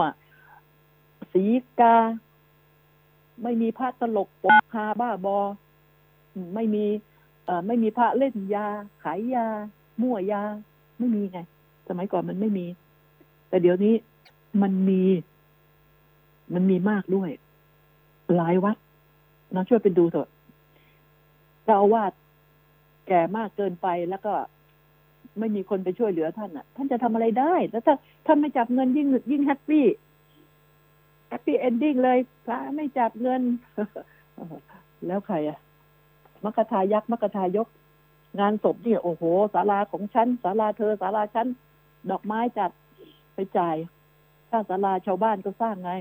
[1.33, 1.45] สี
[1.81, 1.97] กา
[3.43, 5.39] ไม่มีพระตลกปกฮาบ้าบอ
[6.55, 6.85] ไม่มี
[7.45, 8.67] เอ่อ ไม่มีพระเล่นยา
[9.03, 9.47] ขายยา
[10.03, 10.43] มั่วยา
[10.99, 11.39] ไม่มีไง
[11.89, 12.67] สมัยก่อนมันไม่มี
[13.49, 13.95] แต่เดี๋ยวนี้
[14.63, 15.03] มันมี
[16.55, 17.31] มันมีมากด้วย
[18.37, 18.77] หลายวัด
[19.55, 20.29] นะช่วยไปดูเถอะ
[21.65, 22.13] เจ้าอาวาส
[23.09, 24.33] แก่มากเกินไปแล้วก็
[25.39, 27.95] ไม่มีคนไปช่วยเหลือท่านอะ ท่านจะทำอะไรได้ แล้วถ้า
[28.27, 33.43] ท่านไม่จับเงินยิ่งยิ่ง happy happy ending เลยพระไม่จับเงิน
[35.07, 35.59] แล้วใครอะ
[36.45, 37.69] มัคทายักษ์มัคทายก
[38.41, 39.23] งานศพเนี่ยโอ้โห
[39.55, 41.47] ศาลาของฉันศาลาเธอศาลาฉัน
[42.11, 42.71] ดอกไม้จัด
[43.35, 43.77] ไปจ่าย
[44.51, 45.93] สร้าศาลาชาวบ้านก็สร้างไง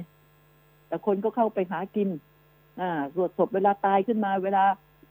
[0.87, 2.09] แต่คนก็เข้าไปหากิน
[2.81, 4.63] อ่าสวดศพเวลาตายขึ้นมา เวลา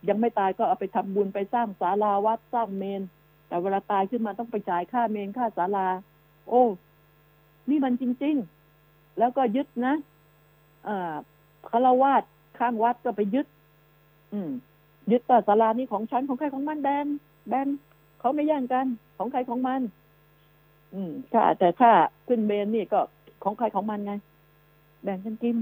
[0.09, 3.03] ยังไม่ตายก็เอาไปทำบุญไปสร้างศาลาวัดสร้างเมน
[3.49, 5.87] แต่เวลาตายขึ้นมาต้องไปจ่ายค่าเมนค่าศาลา
[6.49, 6.63] โอ้
[7.71, 8.37] นี่มันจริง
[8.77, 9.95] ๆ แล้วก็ยึดนะ
[10.89, 11.15] อ่า
[11.71, 12.23] คารวาส
[12.59, 13.47] ข้างวัดก็ไปยึด
[14.33, 14.51] อืม
[15.11, 17.07] ยึดว่าศาลานี้ของฉันของใครของมันแบน
[17.49, 17.69] แบน
[18.21, 18.87] เขาไม่แย่งกัน
[19.19, 19.81] ของใครของมัน
[20.95, 21.93] อืมค่าแต่ค่า
[22.29, 23.01] ขึ้นเมนนี่ก็
[23.45, 24.13] ของใครของมันไง
[25.07, 25.57] แบ่งกันกิน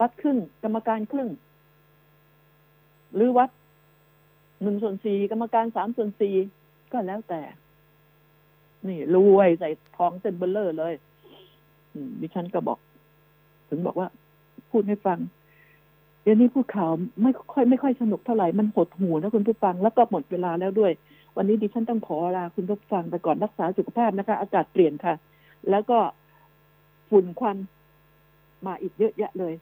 [0.00, 1.30] วัดครึ่ง กรรมการครึ่ง
[3.14, 3.50] หรือวัด
[4.62, 6.34] หนึ่งส่วนสี่กรรมการสามส่วนสี่
[6.92, 7.40] ก็แล้วแต่
[8.88, 10.94] นี่รวยใส่ทองเส้นเบลเลอร์เลย
[12.06, 12.78] มดิฉันก็บอก
[13.68, 14.08] ถึงบอกว่า
[14.70, 15.18] พูดให้ฟัง
[16.22, 16.90] เดี๋ยวนี้พูดข่าว
[17.22, 20.92] ไม่ค่อยไม่ค่อยสนุกเท่าไหร่ มันหดหูนะคุณผู้ฟัง แล้วก็หมดเวลาแล้วด้วย
[21.36, 25.14] วันนี้ดิฉันต้องขอลาคุณผู้ฟังไปก่อนรักษาสุขภาพนะคะ อากาศเปลี่ยนค่ะ
[25.70, 25.98] แล้วก็
[27.10, 27.56] ฝุ่นควัน
[28.66, 29.54] มาอีกเยอะแยะเลย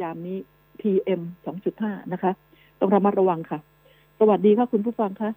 [0.00, 0.38] ยามนี้
[0.80, 1.20] PM
[1.66, 2.32] 2.5 นะคะ
[2.80, 3.58] ต้องระมัดระวังค่ะ
[4.18, 5.30] สวัสดีค่ะคุณผู้ฟังคะ